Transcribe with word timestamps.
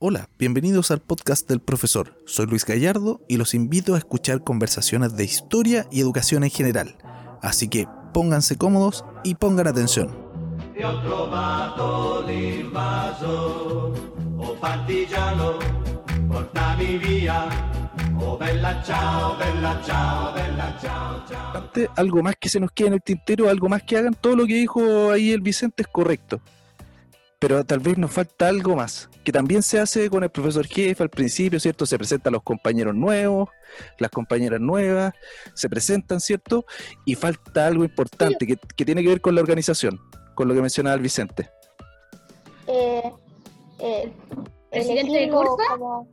Hola, 0.00 0.28
bienvenidos 0.38 0.92
al 0.92 1.00
podcast 1.00 1.48
del 1.48 1.58
profesor. 1.58 2.22
Soy 2.24 2.46
Luis 2.46 2.64
Gallardo 2.64 3.20
y 3.26 3.36
los 3.36 3.52
invito 3.52 3.96
a 3.96 3.98
escuchar 3.98 4.44
conversaciones 4.44 5.16
de 5.16 5.24
historia 5.24 5.88
y 5.90 6.00
educación 6.00 6.44
en 6.44 6.50
general. 6.50 6.96
Así 7.42 7.66
que 7.66 7.88
pónganse 8.14 8.56
cómodos 8.56 9.04
y 9.24 9.34
pongan 9.34 9.66
atención. 9.66 10.16
Algo 21.96 22.22
más 22.22 22.36
que 22.38 22.48
se 22.48 22.60
nos 22.60 22.70
quede 22.70 22.86
en 22.86 22.94
el 22.94 23.02
tintero, 23.02 23.48
algo 23.48 23.68
más 23.68 23.82
que 23.82 23.96
hagan, 23.96 24.14
todo 24.14 24.36
lo 24.36 24.46
que 24.46 24.54
dijo 24.54 25.10
ahí 25.10 25.32
el 25.32 25.40
Vicente 25.40 25.82
es 25.82 25.88
correcto 25.88 26.40
pero 27.38 27.64
tal 27.64 27.78
vez 27.78 27.96
nos 27.96 28.10
falta 28.10 28.48
algo 28.48 28.74
más, 28.74 29.08
que 29.24 29.30
también 29.30 29.62
se 29.62 29.78
hace 29.78 30.10
con 30.10 30.24
el 30.24 30.30
profesor 30.30 30.66
jefe 30.66 31.02
al 31.02 31.08
principio, 31.08 31.60
¿cierto? 31.60 31.86
Se 31.86 31.96
presentan 31.96 32.32
los 32.32 32.42
compañeros 32.42 32.94
nuevos, 32.94 33.48
las 33.98 34.10
compañeras 34.10 34.60
nuevas, 34.60 35.14
se 35.54 35.68
presentan, 35.68 36.20
¿cierto? 36.20 36.64
Y 37.04 37.14
falta 37.14 37.66
algo 37.66 37.84
importante 37.84 38.46
que, 38.46 38.84
tiene 38.84 39.02
que 39.02 39.08
ver 39.08 39.20
con 39.20 39.34
la 39.34 39.40
organización, 39.40 40.00
con 40.34 40.48
lo 40.48 40.54
que 40.54 40.60
mencionaba 40.60 40.96
el 40.96 41.02
Vicente. 41.02 41.48
Eh, 42.66 43.12
eh, 43.78 44.12
¿Presidente 44.70 45.30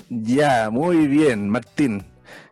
Ya, 0.10 0.70
muy 0.70 1.08
bien, 1.08 1.50
Martín. 1.50 2.06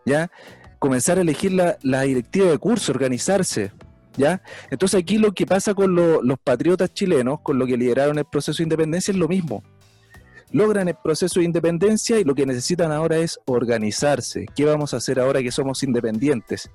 ¿Ya? 0.06 0.32
Comenzar 0.80 1.18
a 1.18 1.22
elegir 1.22 1.54
la, 1.54 1.78
la 1.82 2.02
directiva 2.02 2.48
de 2.48 2.58
curso, 2.58 2.92
organizarse, 2.92 3.72
¿ya? 4.18 4.42
Entonces 4.70 5.00
aquí 5.00 5.18
lo 5.18 5.32
que 5.32 5.46
pasa 5.46 5.74
con 5.74 5.96
los 5.96 6.40
patriotas 6.44 6.94
chilenos, 6.94 7.40
con 7.42 7.58
lo 7.60 7.66
que 7.66 7.78
lideraron 7.78 8.18
el 8.18 8.26
proceso 8.26 8.58
de 8.58 8.64
independencia, 8.64 9.12
es 9.12 9.18
lo 9.18 9.28
mismo. 9.28 9.64
Logran 10.52 10.88
el 10.88 10.96
proceso 10.96 11.40
de 11.40 11.46
independencia 11.46 12.20
y 12.20 12.24
lo 12.24 12.36
que 12.36 12.46
necesitan 12.46 12.92
ahora 12.92 13.18
es 13.18 13.40
organizarse. 13.46 14.46
¿Qué 14.56 14.66
vamos 14.66 14.94
a 14.94 14.98
hacer 14.98 15.20
ahora 15.20 15.42
que 15.42 15.52
somos 15.52 15.82
independientes? 15.82 16.70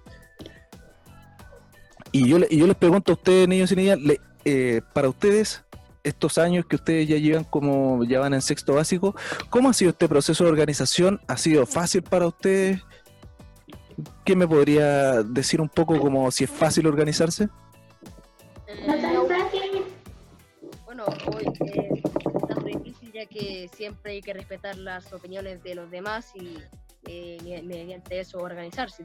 Y 2.10 2.28
yo, 2.28 2.38
yo 2.48 2.66
les 2.66 2.76
pregunto 2.76 3.12
a 3.12 3.14
ustedes, 3.14 3.46
niños 3.46 3.70
y 3.72 3.76
niñas, 3.76 3.98
eh, 4.44 4.80
para 4.92 5.08
ustedes, 5.08 5.62
estos 6.02 6.38
años 6.38 6.66
que 6.66 6.76
ustedes 6.76 7.06
ya 7.06 7.16
llevan 7.16 7.44
como 7.44 8.02
ya 8.04 8.20
van 8.20 8.34
en 8.34 8.42
sexto 8.42 8.74
básico, 8.74 9.14
¿cómo 9.50 9.68
ha 9.68 9.72
sido 9.72 9.90
este 9.90 10.08
proceso 10.08 10.44
de 10.44 10.50
organización? 10.50 11.20
¿Ha 11.28 11.36
sido 11.36 11.66
fácil 11.66 12.02
para 12.02 12.26
ustedes? 12.26 12.80
¿Qué 14.24 14.36
me 14.36 14.46
podría 14.46 15.22
decir 15.22 15.60
un 15.60 15.68
poco 15.68 15.98
como 15.98 16.30
si 16.30 16.44
es 16.44 16.50
fácil 16.50 16.86
organizarse? 16.86 17.48
bueno, 20.84 21.04
hoy 21.34 21.44
eh, 21.66 22.02
difícil 22.64 23.12
ya 23.12 23.26
que 23.26 23.68
siempre 23.74 24.12
hay 24.12 24.22
que 24.22 24.32
respetar 24.32 24.76
las 24.76 25.12
opiniones 25.12 25.62
de 25.62 25.74
los 25.74 25.90
demás 25.90 26.32
y 26.34 26.58
eh, 27.06 27.62
mediante 27.64 28.20
eso 28.20 28.38
organizarse. 28.38 29.02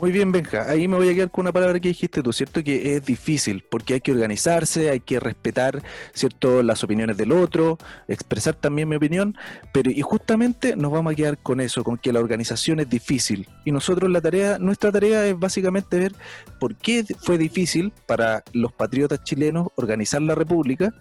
Muy 0.00 0.10
bien, 0.10 0.32
Benja. 0.32 0.68
Ahí 0.68 0.88
me 0.88 0.96
voy 0.96 1.10
a 1.10 1.14
quedar 1.14 1.30
con 1.30 1.42
una 1.42 1.52
palabra 1.52 1.78
que 1.78 1.88
dijiste 1.88 2.22
tú, 2.22 2.32
¿cierto? 2.32 2.64
Que 2.64 2.96
es 2.96 3.04
difícil, 3.04 3.62
porque 3.70 3.94
hay 3.94 4.00
que 4.00 4.10
organizarse, 4.10 4.90
hay 4.90 5.00
que 5.00 5.20
respetar, 5.20 5.82
¿cierto? 6.12 6.62
Las 6.62 6.82
opiniones 6.82 7.16
del 7.16 7.30
otro, 7.30 7.78
expresar 8.08 8.54
también 8.54 8.88
mi 8.88 8.96
opinión, 8.96 9.36
pero 9.70 9.90
y 9.90 10.00
justamente 10.00 10.76
nos 10.76 10.90
vamos 10.90 11.12
a 11.12 11.16
quedar 11.16 11.38
con 11.38 11.60
eso, 11.60 11.84
con 11.84 11.98
que 11.98 12.12
la 12.12 12.20
organización 12.20 12.80
es 12.80 12.88
difícil. 12.88 13.48
Y 13.64 13.70
nosotros 13.70 14.10
la 14.10 14.20
tarea, 14.20 14.58
nuestra 14.58 14.90
tarea 14.90 15.26
es 15.26 15.38
básicamente 15.38 15.98
ver 15.98 16.12
por 16.58 16.74
qué 16.74 17.04
fue 17.20 17.38
difícil 17.38 17.92
para 18.06 18.42
los 18.52 18.72
patriotas 18.72 19.22
chilenos 19.22 19.68
organizar 19.76 20.22
la 20.22 20.34
república 20.34 20.92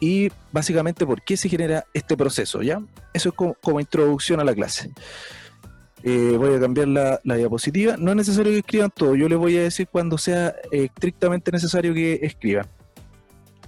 y 0.00 0.30
básicamente 0.50 1.06
por 1.06 1.22
qué 1.22 1.36
se 1.36 1.48
genera 1.48 1.84
este 1.94 2.16
proceso, 2.16 2.60
¿ya? 2.60 2.82
Eso 3.14 3.28
es 3.28 3.34
como 3.60 3.80
introducción 3.80 4.40
a 4.40 4.44
la 4.44 4.52
clase. 4.52 4.90
Eh, 6.04 6.36
voy 6.36 6.54
a 6.54 6.60
cambiar 6.60 6.88
la, 6.88 7.36
diapositiva. 7.36 7.96
No 7.96 8.10
es 8.10 8.16
necesario 8.16 8.52
que 8.52 8.58
escriban 8.58 8.90
todo, 8.90 9.14
yo 9.14 9.28
les 9.28 9.38
voy 9.38 9.56
a 9.56 9.62
decir 9.62 9.88
cuando 9.88 10.18
sea 10.18 10.54
estrictamente 10.70 11.52
necesario 11.52 11.94
que 11.94 12.20
escriban. 12.22 12.66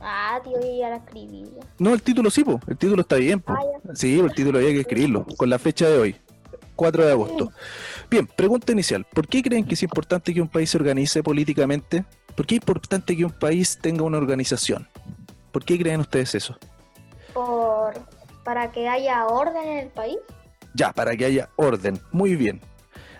Ah, 0.01 0.39
tío, 0.43 0.53
ya 0.79 0.91
la 0.91 0.97
escribí. 0.97 1.45
No, 1.79 1.95
el 1.95 2.03
título 2.03 2.31
sí, 2.31 2.45
el 2.67 2.77
título 2.77 3.03
está 3.03 3.17
bien. 3.17 3.43
Ah, 3.47 3.59
sí, 3.95 4.19
el 4.19 4.35
título 4.35 4.59
había 4.59 4.71
que 4.71 4.81
escribirlo, 4.81 5.27
con 5.37 5.49
la 5.49 5.59
fecha 5.59 5.89
de 5.89 5.99
hoy, 5.99 6.17
4 6.77 7.07
de 7.07 7.13
agosto. 7.13 7.53
Bien, 8.11 8.27
pregunta 8.27 8.73
inicial. 8.73 9.07
¿Por 9.13 9.27
qué 9.27 9.43
creen 9.43 9.65
que 9.65 9.75
es 9.75 9.83
importante 9.83 10.35
que 10.35 10.43
un 10.43 10.49
país 10.49 10.71
se 10.71 10.77
organice 10.77 11.23
políticamente? 11.23 12.05
¿Por 12.37 12.47
qué 12.47 12.57
es 12.57 12.61
importante 12.61 13.17
que 13.17 13.25
un 13.25 13.33
país 13.33 13.79
tenga 13.81 14.03
una 14.03 14.19
organización? 14.19 14.89
¿Por 15.53 15.65
qué 15.65 15.79
creen 15.79 16.01
ustedes 16.01 16.35
eso? 16.35 16.59
Por, 17.33 17.95
para 18.45 18.73
que 18.73 18.89
haya 18.89 19.27
orden 19.27 19.69
en 19.69 19.79
el 19.79 19.89
país. 19.89 20.19
Ya, 20.75 20.93
para 20.93 21.17
que 21.17 21.25
haya 21.25 21.49
orden. 21.57 22.01
Muy 22.13 22.37
bien. 22.37 22.61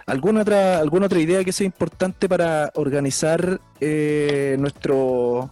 ¿Alguna 0.07 0.43
otra, 0.43 0.81
alguna 0.81 1.07
otra 1.07 1.21
idea 1.21 1.45
que 1.45 1.53
sea 1.53 1.65
importante 1.65 2.29
para 2.29 2.71
organizar 2.75 3.61
eh, 3.81 4.57
nuestro, 4.59 5.51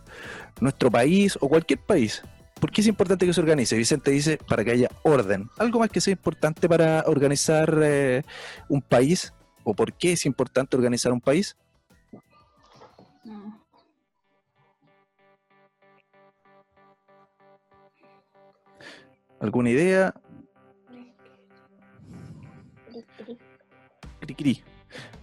nuestro 0.60 0.90
país 0.90 1.38
o 1.40 1.48
cualquier 1.48 1.78
país? 1.78 2.22
¿Por 2.60 2.70
qué 2.70 2.82
es 2.82 2.86
importante 2.86 3.24
que 3.24 3.32
se 3.32 3.40
organice? 3.40 3.76
Vicente 3.76 4.10
dice 4.10 4.38
para 4.48 4.64
que 4.64 4.72
haya 4.72 4.88
orden. 5.04 5.48
¿Algo 5.58 5.78
más 5.78 5.90
que 5.90 6.00
sea 6.00 6.12
importante 6.12 6.68
para 6.68 7.04
organizar 7.06 7.78
eh, 7.82 8.22
un 8.68 8.82
país? 8.82 9.32
¿O 9.64 9.74
por 9.74 9.92
qué 9.94 10.12
es 10.12 10.26
importante 10.26 10.76
organizar 10.76 11.12
un 11.12 11.20
país? 11.20 11.56
¿Alguna 19.40 19.70
idea? 19.70 20.14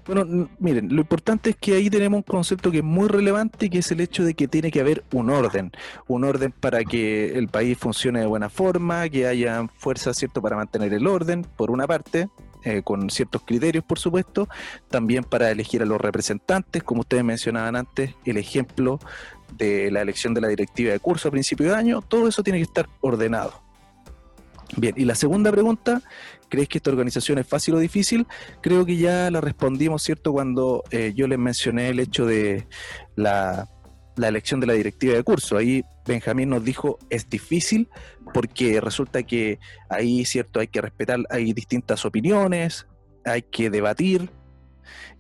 Bueno, 0.06 0.50
miren, 0.58 0.94
lo 0.96 1.02
importante 1.02 1.52
es 1.52 1.56
que 1.56 1.76
ahí 1.76 1.90
tenemos 1.90 2.18
un 2.18 2.24
concepto 2.24 2.72
que 2.72 2.80
es 2.80 2.84
muy 2.84 3.08
relevante, 3.08 3.70
que 3.70 3.78
es 3.78 3.92
el 3.92 4.02
hecho 4.02 4.24
de 4.24 4.34
que 4.34 4.48
tiene 4.48 4.72
que 4.72 4.80
haber 4.80 5.04
un 5.14 5.30
orden, 5.30 5.72
un 6.08 6.24
orden 6.24 6.52
para 6.52 6.84
que 6.84 7.38
el 7.38 7.48
país 7.48 7.78
funcione 7.78 8.20
de 8.20 8.26
buena 8.26 8.50
forma, 8.50 9.08
que 9.09 9.28
haya 9.28 9.68
fuerza, 9.78 10.14
¿cierto?, 10.16 10.42
para 10.42 10.56
mantener 10.56 10.94
el 10.94 11.06
orden, 11.06 11.46
por 11.56 11.70
una 11.70 11.86
parte, 11.86 12.28
eh, 12.64 12.82
con 12.84 13.09
ciertos 13.12 13.44
criterios, 13.46 13.84
por 13.84 14.00
supuesto, 14.00 14.50
también 14.90 15.24
para 15.24 15.52
elegir 15.52 15.84
a 15.84 15.86
los 15.86 16.02
representantes, 16.02 16.82
como 16.82 17.02
ustedes 17.02 17.24
mencionaban 17.24 17.76
antes, 17.76 18.16
el 18.26 18.38
ejemplo 18.38 19.00
de 19.58 19.92
la 19.92 20.02
elección 20.02 20.34
de 20.34 20.42
la 20.42 20.48
directiva 20.48 20.92
de 20.92 21.00
curso 21.00 21.28
a 21.28 21.32
principio 21.32 21.68
de 21.68 21.76
año, 21.76 22.02
todo 22.02 22.28
eso 22.28 22.42
tiene 22.42 22.58
que 22.58 22.64
estar 22.64 22.90
ordenado. 23.02 23.69
Bien, 24.78 24.94
y 24.97 25.06
la 25.06 25.16
segunda 25.16 25.52
pregunta 25.52 26.02
¿Crees 26.50 26.68
que 26.68 26.80
esta 26.80 26.90
organización 26.90 27.38
es 27.38 27.47
fácil 27.47 27.75
o 27.75 27.80
difícil? 27.80 28.25
Creo 28.62 28.85
que 28.85 28.97
ya 28.97 29.30
la 29.30 29.40
respondimos, 29.40 30.02
¿cierto? 30.02 30.34
Cuando 30.34 30.84
eh, 30.90 31.13
yo 31.16 31.28
les 31.28 31.38
mencioné 31.38 31.90
el 31.90 32.00
hecho 32.00 32.25
de 32.25 32.68
la, 33.16 33.69
elección 34.18 34.59
de 34.59 34.68
la 34.68 34.74
directiva 34.74 35.13
de 35.13 35.24
curso. 35.24 35.56
Ahí 35.56 35.84
Benjamín 36.06 36.50
nos 36.50 36.63
dijo, 36.63 36.97
es 37.09 37.29
difícil 37.29 37.88
porque 38.34 38.81
resulta 38.81 39.24
que 39.24 39.59
ahí, 39.90 40.25
¿cierto? 40.25 40.59
Hay 40.59 40.68
que 40.68 40.81
respetar, 40.81 41.19
hay 41.29 41.53
distintas 41.53 42.03
opiniones, 42.03 42.88
hay 43.24 43.44
que 43.44 43.69
debatir. 43.69 44.29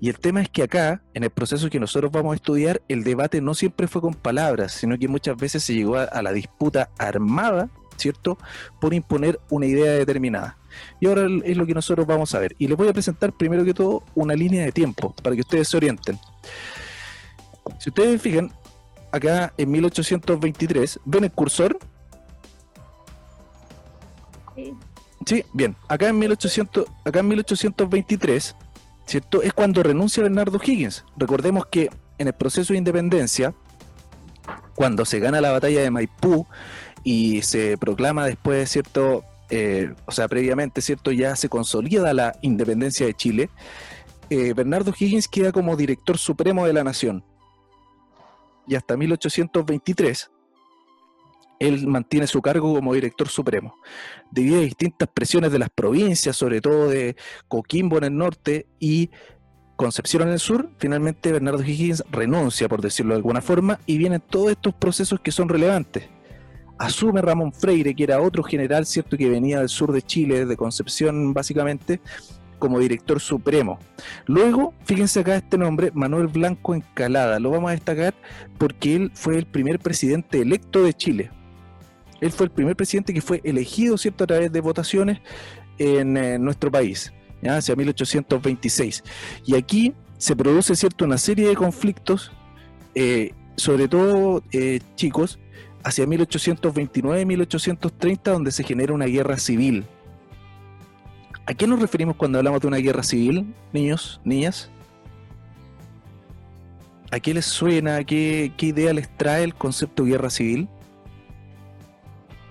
Y 0.01 0.09
el 0.09 0.17
tema 0.17 0.41
es 0.41 0.49
que 0.49 0.63
acá, 0.63 1.03
en 1.13 1.23
el 1.23 1.29
proceso 1.29 1.69
que 1.69 1.79
nosotros 1.79 2.11
vamos 2.11 2.33
a 2.33 2.35
estudiar, 2.35 2.81
el 2.87 3.03
debate 3.03 3.39
no 3.39 3.53
siempre 3.53 3.87
fue 3.87 4.01
con 4.01 4.15
palabras, 4.15 4.71
sino 4.71 4.97
que 4.97 5.07
muchas 5.07 5.37
veces 5.37 5.63
se 5.63 5.75
llegó 5.75 5.97
a 5.97 6.21
la 6.23 6.33
disputa 6.33 6.89
armada, 6.97 7.69
¿cierto? 7.99 8.37
Por 8.79 8.93
imponer 8.93 9.39
una 9.49 9.65
idea 9.65 9.91
determinada. 9.93 10.57
Y 10.99 11.07
ahora 11.07 11.27
es 11.43 11.57
lo 11.57 11.65
que 11.65 11.73
nosotros 11.73 12.07
vamos 12.07 12.33
a 12.33 12.39
ver. 12.39 12.55
Y 12.57 12.67
les 12.67 12.77
voy 12.77 12.87
a 12.87 12.93
presentar 12.93 13.33
primero 13.33 13.63
que 13.65 13.73
todo 13.73 14.03
una 14.15 14.33
línea 14.33 14.65
de 14.65 14.71
tiempo 14.71 15.13
para 15.21 15.35
que 15.35 15.41
ustedes 15.41 15.67
se 15.67 15.77
orienten. 15.77 16.19
Si 17.77 17.89
ustedes 17.89 18.21
fijan, 18.21 18.51
acá 19.11 19.53
en 19.57 19.71
1823, 19.71 20.99
¿ven 21.05 21.23
el 21.25 21.31
cursor? 21.31 21.77
Sí. 24.55 24.73
Sí, 25.25 25.43
bien. 25.53 25.75
Acá 25.87 26.09
en, 26.09 26.17
1800, 26.17 26.85
acá 27.05 27.19
en 27.19 27.27
1823, 27.27 28.55
¿cierto? 29.05 29.41
Es 29.43 29.53
cuando 29.53 29.83
renuncia 29.83 30.23
Bernardo 30.23 30.59
Higgins. 30.63 31.03
Recordemos 31.17 31.65
que 31.67 31.89
en 32.17 32.27
el 32.27 32.33
proceso 32.33 32.73
de 32.73 32.79
independencia, 32.79 33.53
cuando 34.75 35.05
se 35.05 35.19
gana 35.19 35.41
la 35.41 35.51
batalla 35.51 35.81
de 35.81 35.91
Maipú 35.91 36.47
y 37.03 37.41
se 37.41 37.77
proclama 37.77 38.25
después, 38.25 38.69
¿cierto? 38.69 39.23
Eh, 39.49 39.93
o 40.05 40.11
sea, 40.11 40.27
previamente, 40.27 40.81
¿cierto? 40.81 41.11
Ya 41.11 41.35
se 41.35 41.49
consolida 41.49 42.13
la 42.13 42.37
independencia 42.41 43.05
de 43.05 43.13
Chile, 43.15 43.49
eh, 44.29 44.53
Bernardo 44.53 44.93
Higgins 44.97 45.27
queda 45.27 45.51
como 45.51 45.75
director 45.75 46.17
supremo 46.17 46.65
de 46.65 46.73
la 46.73 46.83
nación. 46.83 47.23
Y 48.67 48.75
hasta 48.75 48.95
1823, 48.95 50.29
él 51.59 51.87
mantiene 51.87 52.27
su 52.27 52.41
cargo 52.41 52.75
como 52.75 52.93
director 52.93 53.27
supremo. 53.27 53.75
Debido 54.29 54.57
a 54.57 54.61
distintas 54.61 55.09
presiones 55.11 55.51
de 55.51 55.59
las 55.59 55.69
provincias, 55.71 56.35
sobre 56.35 56.61
todo 56.61 56.87
de 56.87 57.15
Coquimbo 57.47 57.97
en 57.97 58.03
el 58.03 58.17
norte 58.17 58.67
y 58.79 59.09
Concepción 59.75 60.23
en 60.23 60.29
el 60.29 60.39
sur, 60.39 60.69
finalmente 60.77 61.31
Bernardo 61.31 61.63
Higgins 61.63 62.03
renuncia, 62.11 62.67
por 62.67 62.81
decirlo 62.81 63.13
de 63.13 63.19
alguna 63.19 63.41
forma, 63.41 63.79
y 63.85 63.97
vienen 63.97 64.19
todos 64.19 64.51
estos 64.51 64.73
procesos 64.73 65.21
que 65.21 65.31
son 65.31 65.47
relevantes 65.47 66.03
asume 66.79 67.21
Ramón 67.21 67.53
Freire, 67.53 67.93
que 67.93 68.03
era 68.03 68.21
otro 68.21 68.41
general, 68.41 68.85
¿cierto?, 68.85 69.17
que 69.17 69.29
venía 69.29 69.59
del 69.59 69.69
sur 69.69 69.91
de 69.91 70.01
Chile, 70.01 70.45
de 70.45 70.57
Concepción 70.57 71.33
básicamente, 71.33 71.99
como 72.57 72.79
director 72.79 73.19
supremo. 73.19 73.79
Luego, 74.25 74.73
fíjense 74.85 75.19
acá 75.19 75.35
este 75.35 75.57
nombre, 75.57 75.91
Manuel 75.93 76.27
Blanco 76.27 76.73
Encalada, 76.73 77.39
lo 77.39 77.51
vamos 77.51 77.69
a 77.69 77.73
destacar 77.73 78.13
porque 78.57 78.95
él 78.95 79.11
fue 79.13 79.37
el 79.37 79.45
primer 79.45 79.79
presidente 79.79 80.41
electo 80.41 80.83
de 80.83 80.93
Chile. 80.93 81.31
Él 82.21 82.31
fue 82.31 82.45
el 82.45 82.51
primer 82.51 82.75
presidente 82.75 83.13
que 83.13 83.21
fue 83.21 83.41
elegido, 83.43 83.97
¿cierto?, 83.97 84.23
a 84.23 84.27
través 84.27 84.51
de 84.51 84.61
votaciones 84.61 85.19
en, 85.77 86.17
eh, 86.17 86.39
nuestro 86.39 86.71
país, 86.71 87.13
¿ya? 87.41 87.57
hacia 87.57 87.75
1826. 87.75 89.03
Y 89.45 89.55
aquí 89.55 89.93
se 90.17 90.35
produce, 90.35 90.75
¿cierto?, 90.75 91.05
una 91.05 91.17
serie 91.17 91.47
de 91.47 91.55
conflictos, 91.55 92.31
eh, 92.95 93.33
sobre 93.55 93.87
todo, 93.87 94.43
eh, 94.51 94.79
chicos, 94.95 95.39
hacia 95.89 96.05
1829-1830, 96.05 98.21
donde 98.23 98.51
se 98.51 98.63
genera 98.63 98.93
una 98.93 99.05
guerra 99.05 99.37
civil 99.37 99.85
¿A 101.49 101.55
qué 101.55 101.65
nos 101.65 101.79
referimos 101.79 102.15
cuando 102.15 102.37
hablamos 102.37 102.61
de 102.61 102.67
una 102.67 102.77
guerra 102.77 103.01
civil, 103.01 103.55
niños, 103.73 104.21
niñas? 104.23 104.69
¿A 107.09 107.19
qué 107.19 107.33
les 107.33 107.45
suena? 107.45 108.03
¿Qué, 108.03 108.51
qué 108.55 108.67
idea 108.67 108.93
les 108.93 109.09
trae 109.17 109.45
el 109.45 109.55
concepto 109.55 110.03
de 110.03 110.11
guerra 110.11 110.29
civil? 110.29 110.69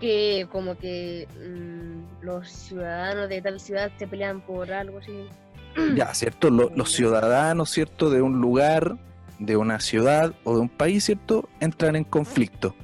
Que 0.01 0.49
como 0.51 0.77
que 0.77 1.29
mm, 1.33 2.25
los 2.25 2.49
ciudadanos 2.49 3.29
de 3.29 3.41
tal 3.41 3.61
ciudad 3.61 3.93
se 4.01 4.09
pelean 4.09 4.41
por 4.41 4.73
algo 4.73 4.99
así. 4.99 5.29
Ya, 5.95 6.13
¿cierto? 6.13 6.51
los 6.51 6.91
ciudadanos, 6.91 7.71
¿cierto? 7.71 8.11
De 8.11 8.21
un 8.21 8.41
lugar, 8.41 8.99
de 9.39 9.57
una 9.57 9.79
ciudad 9.79 10.35
o 10.43 10.57
de 10.57 10.63
un 10.63 10.69
país, 10.69 11.05
¿cierto? 11.05 11.49
Entran 11.61 11.95
en 11.95 12.03
conflicto. 12.03 12.75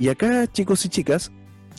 Y 0.00 0.08
acá, 0.08 0.50
chicos 0.50 0.82
y 0.86 0.88
chicas, 0.88 1.30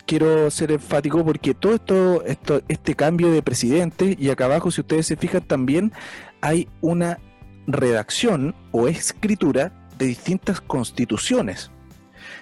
quiero 0.06 0.52
ser 0.52 0.72
enfático 0.72 1.26
porque 1.26 1.56
todo 1.56 1.74
esto, 1.74 2.24
esto, 2.24 2.62
este 2.68 2.94
cambio 2.94 3.32
de 3.32 3.42
presidente, 3.42 4.16
y 4.18 4.30
acá 4.30 4.46
abajo, 4.46 4.70
si 4.70 4.82
ustedes 4.82 5.08
se 5.08 5.16
fijan, 5.16 5.42
también 5.42 5.92
hay 6.40 6.70
una 6.82 7.18
redacción 7.66 8.54
o 8.70 8.88
escritura 8.88 9.74
de 9.98 10.06
distintas 10.06 10.62
constituciones. 10.62 11.72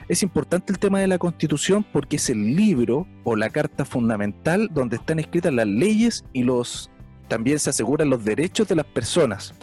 Es 0.10 0.22
importante 0.22 0.74
el 0.74 0.80
tema 0.80 1.00
de 1.00 1.08
la 1.08 1.18
constitución 1.18 1.86
porque 1.94 2.18
es 2.18 2.30
el 2.30 2.58
libro 2.58 3.08
o 3.24 3.38
la 3.38 3.50
carta 3.50 3.86
fundamental 3.86 4.68
donde 4.74 4.98
están 4.98 5.18
escritas 5.18 5.54
las 5.54 5.68
leyes 5.68 6.26
y 6.34 6.44
los 6.44 6.92
también 7.30 7.60
se 7.60 7.70
aseguran 7.70 8.10
los 8.10 8.26
derechos 8.26 8.68
de 8.68 8.76
las 8.76 8.86
personas. 8.86 9.54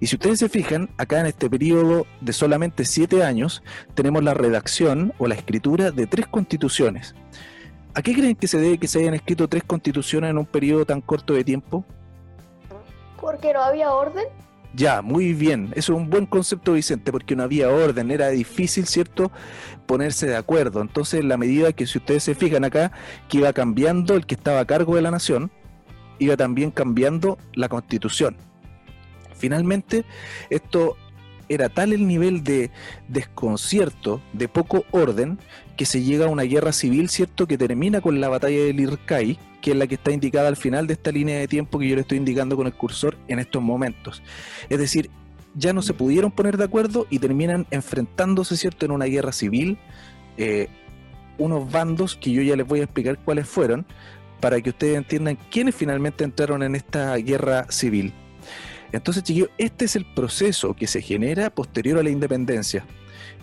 Y 0.00 0.06
si 0.06 0.16
ustedes 0.16 0.38
se 0.38 0.48
fijan, 0.48 0.88
acá 0.96 1.20
en 1.20 1.26
este 1.26 1.50
periodo 1.50 2.06
de 2.22 2.32
solamente 2.32 2.86
siete 2.86 3.22
años, 3.22 3.62
tenemos 3.94 4.24
la 4.24 4.32
redacción 4.32 5.12
o 5.18 5.26
la 5.26 5.34
escritura 5.34 5.90
de 5.90 6.06
tres 6.06 6.26
constituciones. 6.26 7.14
¿A 7.94 8.00
qué 8.00 8.14
creen 8.14 8.36
que 8.36 8.46
se 8.46 8.58
debe 8.58 8.78
que 8.78 8.86
se 8.86 9.00
hayan 9.00 9.14
escrito 9.14 9.48
tres 9.48 9.64
constituciones 9.64 10.30
en 10.30 10.38
un 10.38 10.46
periodo 10.46 10.86
tan 10.86 11.00
corto 11.00 11.34
de 11.34 11.44
tiempo? 11.44 11.84
Porque 13.20 13.52
no 13.52 13.60
había 13.60 13.92
orden. 13.92 14.24
Ya, 14.74 15.02
muy 15.02 15.32
bien. 15.32 15.72
Eso 15.74 15.94
es 15.94 15.98
un 15.98 16.10
buen 16.10 16.26
concepto, 16.26 16.74
Vicente, 16.74 17.10
porque 17.10 17.34
no 17.34 17.42
había 17.42 17.70
orden. 17.70 18.10
Era 18.10 18.28
difícil, 18.28 18.86
¿cierto?, 18.86 19.32
ponerse 19.86 20.26
de 20.26 20.36
acuerdo. 20.36 20.82
Entonces, 20.82 21.24
la 21.24 21.36
medida 21.36 21.72
que, 21.72 21.86
si 21.86 21.98
ustedes 21.98 22.22
se 22.22 22.34
fijan 22.34 22.64
acá, 22.64 22.92
que 23.28 23.38
iba 23.38 23.52
cambiando 23.52 24.14
el 24.14 24.26
que 24.26 24.34
estaba 24.34 24.60
a 24.60 24.66
cargo 24.66 24.94
de 24.94 25.02
la 25.02 25.10
nación, 25.10 25.50
iba 26.18 26.36
también 26.36 26.70
cambiando 26.70 27.38
la 27.54 27.68
constitución. 27.68 28.36
Finalmente, 29.36 30.04
esto 30.50 30.96
era 31.48 31.68
tal 31.68 31.92
el 31.92 32.06
nivel 32.06 32.44
de 32.44 32.70
desconcierto, 33.08 34.20
de 34.32 34.48
poco 34.48 34.84
orden, 34.90 35.38
que 35.76 35.86
se 35.86 36.02
llega 36.02 36.26
a 36.26 36.28
una 36.28 36.42
guerra 36.42 36.72
civil, 36.72 37.08
¿cierto?, 37.08 37.46
que 37.46 37.56
termina 37.56 38.00
con 38.00 38.20
la 38.20 38.28
batalla 38.28 38.64
del 38.64 38.80
Irkai, 38.80 39.38
que 39.60 39.70
es 39.70 39.76
la 39.76 39.86
que 39.86 39.94
está 39.94 40.12
indicada 40.12 40.48
al 40.48 40.56
final 40.56 40.86
de 40.86 40.94
esta 40.94 41.10
línea 41.10 41.38
de 41.38 41.48
tiempo 41.48 41.78
que 41.78 41.88
yo 41.88 41.94
le 41.94 42.02
estoy 42.02 42.18
indicando 42.18 42.56
con 42.56 42.66
el 42.66 42.74
cursor 42.74 43.16
en 43.28 43.38
estos 43.38 43.62
momentos. 43.62 44.22
Es 44.68 44.78
decir, 44.78 45.10
ya 45.54 45.72
no 45.72 45.82
se 45.82 45.94
pudieron 45.94 46.30
poner 46.30 46.56
de 46.56 46.64
acuerdo 46.64 47.06
y 47.10 47.18
terminan 47.18 47.66
enfrentándose, 47.70 48.56
¿cierto?, 48.56 48.86
en 48.86 48.92
una 48.92 49.06
guerra 49.06 49.32
civil, 49.32 49.78
eh, 50.36 50.68
unos 51.38 51.70
bandos 51.70 52.16
que 52.16 52.32
yo 52.32 52.42
ya 52.42 52.56
les 52.56 52.66
voy 52.66 52.80
a 52.80 52.84
explicar 52.84 53.18
cuáles 53.24 53.48
fueron, 53.48 53.86
para 54.40 54.60
que 54.60 54.70
ustedes 54.70 54.96
entiendan 54.96 55.38
quiénes 55.50 55.74
finalmente 55.74 56.24
entraron 56.24 56.62
en 56.62 56.74
esta 56.74 57.16
guerra 57.16 57.66
civil. 57.70 58.12
Entonces, 58.92 59.22
chiquillos, 59.22 59.50
este 59.58 59.84
es 59.84 59.96
el 59.96 60.04
proceso 60.04 60.74
que 60.74 60.86
se 60.86 61.02
genera 61.02 61.50
posterior 61.50 61.98
a 61.98 62.02
la 62.02 62.10
independencia. 62.10 62.86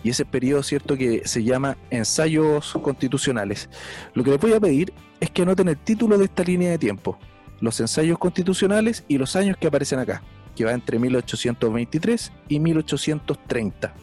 Y 0.02 0.10
ese 0.10 0.24
periodo, 0.24 0.62
cierto, 0.62 0.96
que 0.96 1.26
se 1.26 1.44
llama 1.44 1.76
ensayos 1.90 2.72
constitucionales. 2.82 3.68
Lo 4.14 4.24
que 4.24 4.30
les 4.30 4.40
voy 4.40 4.52
a 4.52 4.60
pedir 4.60 4.92
es 5.20 5.30
que 5.30 5.42
anoten 5.42 5.68
el 5.68 5.76
título 5.76 6.18
de 6.18 6.24
esta 6.24 6.42
línea 6.42 6.70
de 6.70 6.78
tiempo. 6.78 7.18
Los 7.60 7.80
ensayos 7.80 8.18
constitucionales 8.18 9.04
y 9.08 9.18
los 9.18 9.36
años 9.36 9.56
que 9.56 9.66
aparecen 9.66 9.98
acá, 9.98 10.22
que 10.54 10.64
va 10.64 10.72
entre 10.72 10.98
1823 10.98 12.32
y 12.48 12.60
1830. 12.60 13.94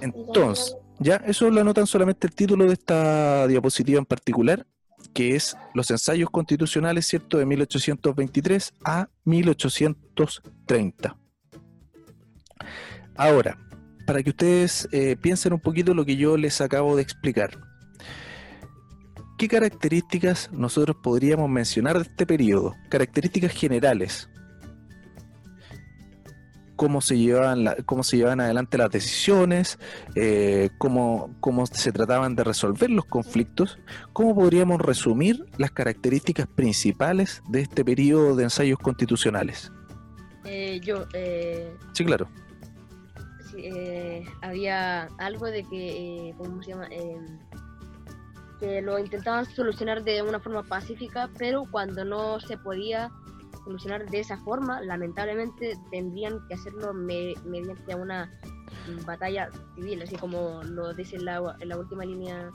Entonces, 0.00 0.76
ya, 0.98 1.16
eso 1.26 1.50
lo 1.50 1.60
anotan 1.60 1.86
solamente 1.86 2.26
el 2.26 2.34
título 2.34 2.64
de 2.64 2.72
esta 2.72 3.46
diapositiva 3.46 3.98
en 3.98 4.06
particular 4.06 4.66
que 5.12 5.36
es 5.36 5.56
los 5.74 5.90
ensayos 5.90 6.30
constitucionales, 6.30 7.06
¿cierto?, 7.06 7.38
de 7.38 7.46
1823 7.46 8.72
a 8.84 9.08
1830. 9.24 11.16
Ahora, 13.16 13.58
para 14.06 14.22
que 14.22 14.30
ustedes 14.30 14.88
eh, 14.92 15.16
piensen 15.20 15.52
un 15.52 15.60
poquito 15.60 15.94
lo 15.94 16.04
que 16.04 16.16
yo 16.16 16.36
les 16.36 16.60
acabo 16.60 16.96
de 16.96 17.02
explicar. 17.02 17.58
¿Qué 19.38 19.48
características 19.48 20.50
nosotros 20.52 20.96
podríamos 21.02 21.48
mencionar 21.48 21.96
de 21.96 22.02
este 22.02 22.26
periodo? 22.26 22.74
Características 22.90 23.52
generales 23.52 24.28
cómo 26.80 27.02
se 27.02 27.18
llevaban, 27.18 27.66
cómo 27.84 28.02
se 28.02 28.16
llevaban 28.16 28.40
adelante 28.40 28.78
las 28.78 28.90
decisiones, 28.90 29.78
eh, 30.14 30.70
cómo, 30.78 31.36
cómo 31.40 31.66
se 31.66 31.92
trataban 31.92 32.36
de 32.36 32.42
resolver 32.42 32.88
los 32.88 33.04
conflictos, 33.04 33.78
cómo 34.14 34.34
podríamos 34.34 34.80
resumir 34.80 35.44
las 35.58 35.72
características 35.72 36.46
principales 36.46 37.42
de 37.50 37.60
este 37.60 37.84
periodo 37.84 38.34
de 38.34 38.44
ensayos 38.44 38.78
constitucionales. 38.78 39.70
Eh, 40.46 40.80
yo. 40.82 41.04
Eh, 41.12 41.70
sí, 41.92 42.02
claro. 42.02 42.26
había 44.40 45.02
algo 45.18 45.48
de 45.48 45.64
que, 45.64 46.34
¿cómo 46.38 46.62
se 46.62 46.70
llama? 46.70 46.88
que 48.58 48.80
lo 48.80 48.98
intentaban 48.98 49.44
solucionar 49.44 50.02
de 50.02 50.22
una 50.22 50.40
forma 50.40 50.62
pacífica, 50.62 51.28
pero 51.36 51.66
cuando 51.70 52.06
no 52.06 52.40
se 52.40 52.56
podía 52.56 53.10
solucionar 53.70 54.10
de 54.10 54.18
esa 54.18 54.36
forma, 54.38 54.80
lamentablemente 54.80 55.78
tendrían 55.92 56.40
que 56.48 56.54
hacerlo 56.54 56.92
mediante 56.92 57.94
una 57.94 58.28
batalla 59.06 59.48
civil, 59.76 60.02
así 60.02 60.16
como 60.16 60.60
lo 60.64 60.92
dice 60.92 61.16
en 61.16 61.24
la, 61.26 61.56
en 61.60 61.68
la 61.68 61.78
última 61.78 62.04
línea. 62.04 62.50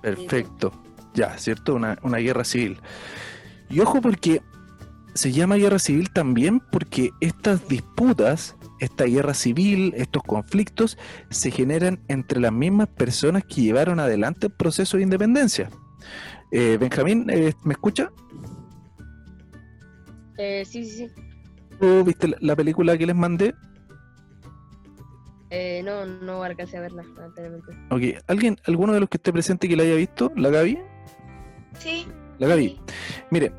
Perfecto, 0.00 0.72
ya, 1.12 1.36
¿cierto? 1.36 1.74
Una, 1.74 1.98
una 2.02 2.18
guerra 2.18 2.44
civil. 2.44 2.80
Y 3.68 3.80
ojo 3.80 4.00
porque 4.00 4.40
se 5.12 5.30
llama 5.30 5.56
guerra 5.56 5.78
civil 5.78 6.10
también 6.10 6.60
porque 6.72 7.10
estas 7.20 7.68
disputas, 7.68 8.56
esta 8.80 9.04
guerra 9.04 9.34
civil, 9.34 9.92
estos 9.96 10.22
conflictos, 10.22 10.96
se 11.28 11.50
generan 11.50 12.00
entre 12.08 12.40
las 12.40 12.52
mismas 12.52 12.88
personas 12.88 13.44
que 13.44 13.60
llevaron 13.60 14.00
adelante 14.00 14.46
el 14.46 14.54
proceso 14.54 14.96
de 14.96 15.02
independencia. 15.02 15.68
Eh, 16.50 16.78
Benjamín, 16.80 17.28
eh, 17.28 17.52
¿me 17.62 17.74
escucha? 17.74 18.10
Eh, 20.38 20.64
sí, 20.64 20.84
sí, 20.84 21.08
sí. 21.08 21.22
¿Tú 21.78 22.04
viste 22.04 22.34
la 22.40 22.56
película 22.56 22.96
que 22.96 23.06
les 23.06 23.16
mandé? 23.16 23.54
Eh, 25.50 25.82
no, 25.84 26.04
no 26.04 26.42
alcancé 26.42 26.78
a 26.78 26.80
verla, 26.80 27.04
Ok, 27.90 28.02
¿alguien, 28.26 28.56
alguno 28.66 28.92
de 28.92 29.00
los 29.00 29.08
que 29.08 29.18
esté 29.18 29.32
presente 29.32 29.68
que 29.68 29.76
la 29.76 29.84
haya 29.84 29.94
visto? 29.94 30.32
¿La 30.34 30.50
Gaby? 30.50 30.78
Sí. 31.78 32.06
La 32.38 32.48
Gaby. 32.48 32.80
Mire, 33.30 33.52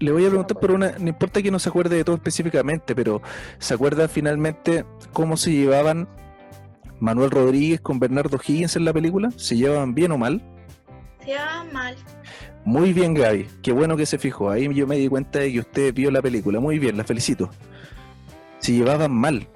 le 0.00 0.12
voy 0.12 0.24
a 0.24 0.28
preguntar 0.28 0.58
por 0.58 0.72
una, 0.72 0.92
no 0.98 1.08
importa 1.08 1.40
que 1.42 1.50
no 1.50 1.58
se 1.58 1.68
acuerde 1.68 1.96
de 1.96 2.04
todo 2.04 2.16
específicamente, 2.16 2.94
pero 2.96 3.22
¿se 3.58 3.74
acuerda 3.74 4.08
finalmente 4.08 4.84
cómo 5.12 5.36
se 5.36 5.52
llevaban 5.52 6.08
Manuel 6.98 7.30
Rodríguez 7.30 7.80
con 7.80 8.00
Bernardo 8.00 8.38
Higgins 8.44 8.74
en 8.76 8.84
la 8.84 8.92
película? 8.92 9.30
¿Se 9.36 9.56
llevaban 9.56 9.94
bien 9.94 10.10
o 10.12 10.18
mal? 10.18 10.42
Se 11.20 11.26
llevaban 11.26 11.72
mal. 11.72 11.96
Muy 12.64 12.92
bien, 12.92 13.14
Gaby. 13.14 13.48
Qué 13.62 13.72
bueno 13.72 13.96
que 13.96 14.06
se 14.06 14.18
fijó. 14.18 14.50
Ahí 14.50 14.72
yo 14.74 14.86
me 14.86 14.96
di 14.96 15.08
cuenta 15.08 15.38
de 15.38 15.52
que 15.52 15.60
usted 15.60 15.94
vio 15.94 16.10
la 16.10 16.22
película. 16.22 16.60
Muy 16.60 16.78
bien, 16.78 16.96
la 16.96 17.04
felicito. 17.04 17.50
Se 18.58 18.72
llevaban 18.72 19.12
mal. 19.12 19.46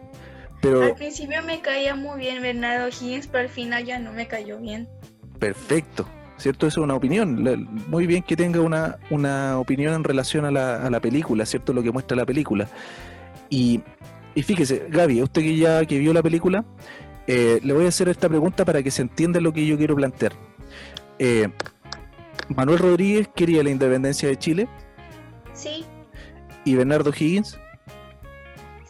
Pero... 0.61 0.83
Al 0.83 0.95
principio 0.95 1.43
me 1.43 1.61
caía 1.61 1.95
muy 1.95 2.19
bien 2.19 2.41
Bernardo 2.41 2.89
Higgins, 2.89 3.27
pero 3.27 3.45
al 3.45 3.51
final 3.51 3.85
ya 3.85 3.99
no 3.99 4.13
me 4.13 4.27
cayó 4.27 4.59
bien. 4.59 4.89
Perfecto. 5.39 6.09
¿Cierto? 6.37 6.67
Eso 6.67 6.81
es 6.81 6.85
una 6.85 6.95
opinión. 6.95 7.45
Muy 7.89 8.07
bien 8.07 8.23
que 8.23 8.35
tenga 8.35 8.61
una, 8.61 8.99
una 9.11 9.59
opinión 9.59 9.95
en 9.95 10.03
relación 10.03 10.45
a 10.45 10.51
la, 10.51 10.85
a 10.85 10.91
la 10.91 11.01
película, 11.01 11.47
¿cierto? 11.47 11.73
Lo 11.73 11.83
que 11.83 11.93
muestra 11.93 12.17
la 12.17 12.27
película. 12.27 12.69
Y, 13.51 13.83
y 14.35 14.43
fíjese, 14.43 14.87
Gaby, 14.89 15.23
usted 15.23 15.43
que 15.43 15.57
ya 15.57 15.85
que 15.85 15.99
vio 15.99 16.13
la 16.13 16.23
película, 16.23 16.65
eh, 17.27 17.61
le 17.63 17.73
voy 17.73 17.85
a 17.85 17.89
hacer 17.89 18.09
esta 18.09 18.29
pregunta 18.29 18.65
para 18.65 18.83
que 18.83 18.91
se 18.91 19.03
entienda 19.03 19.41
lo 19.41 19.53
que 19.53 19.65
yo 19.65 19.77
quiero 19.77 19.95
plantear. 19.95 20.33
Eh, 21.19 21.49
Manuel 22.49 22.79
Rodríguez 22.79 23.29
quería 23.35 23.63
la 23.63 23.71
independencia 23.71 24.29
de 24.29 24.39
Chile 24.39 24.69
Sí, 25.53 25.85
y 26.65 26.75
Bernardo 26.75 27.11
Higgins. 27.11 27.59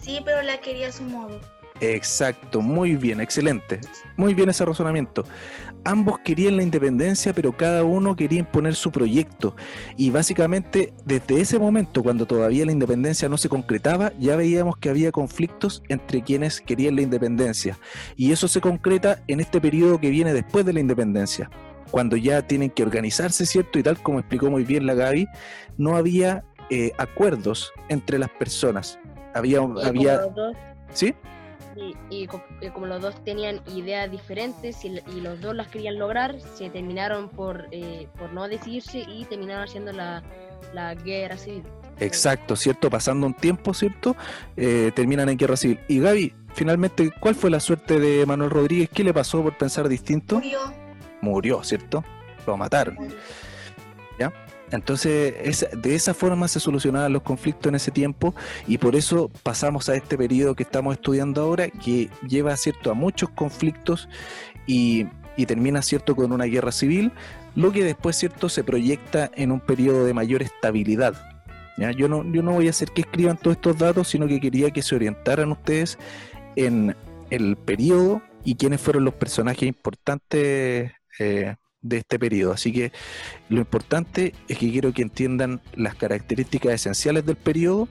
sí, 0.01 0.21
pero 0.25 0.43
la 0.43 0.61
quería 0.61 0.89
a 0.89 0.93
su 0.93 1.03
modo. 1.05 1.41
Exacto, 1.81 2.61
muy 2.61 2.95
bien, 2.95 3.21
excelente. 3.21 3.81
Muy 4.17 4.33
bien 4.33 4.49
ese 4.49 4.65
razonamiento. 4.65 5.25
Ambos 5.85 6.21
querían 6.21 6.57
la 6.57 6.63
independencia, 6.63 7.33
pero 7.35 7.55
cada 7.55 7.83
uno 7.85 8.15
quería 8.17 8.39
imponer 8.39 8.75
su 8.77 8.91
proyecto. 8.93 9.57
Y 9.97 10.11
básicamente, 10.11 10.95
desde 11.05 11.41
ese 11.41 11.59
momento, 11.59 12.03
cuando 12.03 12.27
todavía 12.27 12.65
la 12.65 12.73
independencia 12.73 13.29
no 13.29 13.37
se 13.37 13.49
concretaba, 13.49 14.13
ya 14.19 14.37
veíamos 14.37 14.77
que 14.79 14.89
había 14.89 15.11
conflictos 15.11 15.83
entre 15.89 16.23
quienes 16.23 16.61
querían 16.61 16.95
la 16.97 17.03
independencia. 17.03 17.77
Y 18.17 18.31
eso 18.33 18.47
se 18.49 18.61
concreta 18.61 19.23
en 19.27 19.41
este 19.41 19.61
periodo 19.61 20.01
que 20.01 20.11
viene 20.11 20.33
después 20.33 20.65
de 20.65 20.73
la 20.73 20.81
independencia. 20.81 21.51
Cuando 21.95 22.17
ya 22.17 22.43
tienen 22.43 22.71
que 22.71 22.83
organizarse, 22.83 23.47
¿cierto? 23.47 23.79
Y 23.79 23.85
tal 23.85 24.03
como 24.03 24.19
explicó 24.19 24.51
muy 24.51 24.65
bien 24.65 24.85
la 24.85 24.95
Gaby, 24.95 25.29
no 25.79 25.97
había 25.97 26.43
eh, 26.69 26.91
acuerdos 26.99 27.73
entre 27.89 28.19
las 28.19 28.31
personas. 28.31 28.99
Había, 29.33 29.61
Y 29.61 29.87
había, 29.87 30.17
los 30.23 30.35
dos- 30.35 30.57
¿sí? 30.93 31.15
y, 31.77 31.95
y 32.11 32.27
co- 32.27 32.43
y 32.61 32.69
como 32.71 32.87
los 32.87 33.01
dos 33.01 33.15
tenían 33.25 33.61
ideas 33.77 34.11
diferentes 34.11 34.85
y, 34.85 34.89
y 35.17 35.21
los 35.21 35.41
dos 35.41 35.55
las 35.55 35.69
querían 35.69 35.99
lograr, 36.01 36.37
se 36.57 36.69
terminaron 36.69 37.29
por, 37.29 37.69
eh, 37.71 38.09
por 38.19 38.33
no 38.33 38.49
decidirse 38.49 38.99
y 39.09 39.25
terminaron 39.27 39.63
haciendo 39.63 39.93
la, 39.93 40.21
la 40.73 40.97
guerra 40.97 41.37
civil. 41.37 41.63
Exacto, 42.01 42.57
¿cierto? 42.57 42.91
Pasando 42.91 43.25
un 43.25 43.35
tiempo, 43.35 43.73
¿cierto? 43.73 44.17
Eh, 44.57 44.91
terminan 44.97 45.29
en 45.29 45.37
guerra 45.37 45.57
civil. 45.57 45.79
Y 45.87 46.01
Gaby, 46.01 46.35
finalmente, 46.55 47.13
¿cuál 47.21 47.37
fue 47.37 47.51
la 47.51 47.61
suerte 47.61 48.01
de 48.01 48.27
Manuel 48.27 48.51
Rodríguez? 48.51 48.89
¿Qué 48.93 49.05
le 49.05 49.15
pasó 49.15 49.45
por 49.45 49.57
pensar 49.57 49.89
distinto? 49.89 50.37
Murió. 50.37 50.59
Murió, 51.25 51.63
¿cierto? 51.65 52.05
Lo 52.47 52.57
mataron. 52.57 52.97
Entonces, 54.71 55.35
es- 55.45 55.69
de 55.73 55.95
esa 55.95 56.15
forma 56.15 56.49
se 56.49 56.59
solucionaban 56.59 57.13
los 57.13 57.23
conflictos 57.23 57.69
en 57.69 57.77
ese 57.77 57.93
tiempo 57.93 58.35
y 58.67 58.79
por 58.79 58.97
eso 58.97 59.31
pasamos 59.45 59.89
a 59.89 59.95
este 59.95 60.17
periodo 60.19 60.55
que 60.57 60.65
estamos 60.65 60.95
estudiando 60.95 61.43
ahora, 61.43 61.69
que 61.69 62.09
lleva, 62.27 62.57
¿cierto?, 62.57 62.91
a 62.91 62.95
muchos 62.95 63.31
conflictos 63.31 64.09
y, 64.67 65.07
y 65.37 65.47
termina, 65.47 65.81
¿cierto?, 65.81 66.17
con 66.17 66.33
una 66.33 66.47
guerra 66.47 66.73
civil, 66.73 67.13
lo 67.55 67.71
que 67.71 67.85
después, 67.85 68.17
¿cierto?, 68.17 68.49
se 68.49 68.65
proyecta 68.65 69.31
en 69.37 69.53
un 69.53 69.61
periodo 69.61 70.07
de 70.07 70.15
mayor 70.15 70.43
estabilidad. 70.43 71.15
¿ya? 71.77 71.93
Yo, 71.93 72.09
no, 72.09 72.25
yo 72.33 72.43
no 72.43 72.53
voy 72.53 72.67
a 72.67 72.71
hacer 72.71 72.91
que 72.91 73.03
escriban 73.03 73.37
todos 73.37 73.57
estos 73.59 73.79
datos, 73.79 74.09
sino 74.09 74.27
que 74.27 74.41
quería 74.41 74.71
que 74.73 74.83
se 74.83 74.97
orientaran 74.97 75.53
ustedes 75.53 75.99
en 76.57 76.97
el 77.31 77.57
periodo 77.57 78.23
y 78.45 78.57
quiénes 78.57 78.81
fueron 78.81 79.05
los 79.05 79.15
personajes 79.15 79.69
importantes 79.69 80.93
eh, 81.19 81.55
de 81.83 81.99
este 81.99 82.19
periodo. 82.19 82.53
Así 82.53 82.73
que 82.73 82.93
lo 83.49 83.59
importante 83.59 84.35
es 84.49 84.59
que 84.59 84.71
quiero 84.71 84.93
que 84.93 85.03
entiendan 85.03 85.61
las 85.75 85.95
características 85.95 86.73
esenciales 86.75 87.27
del 87.27 87.37
periodo 87.37 87.89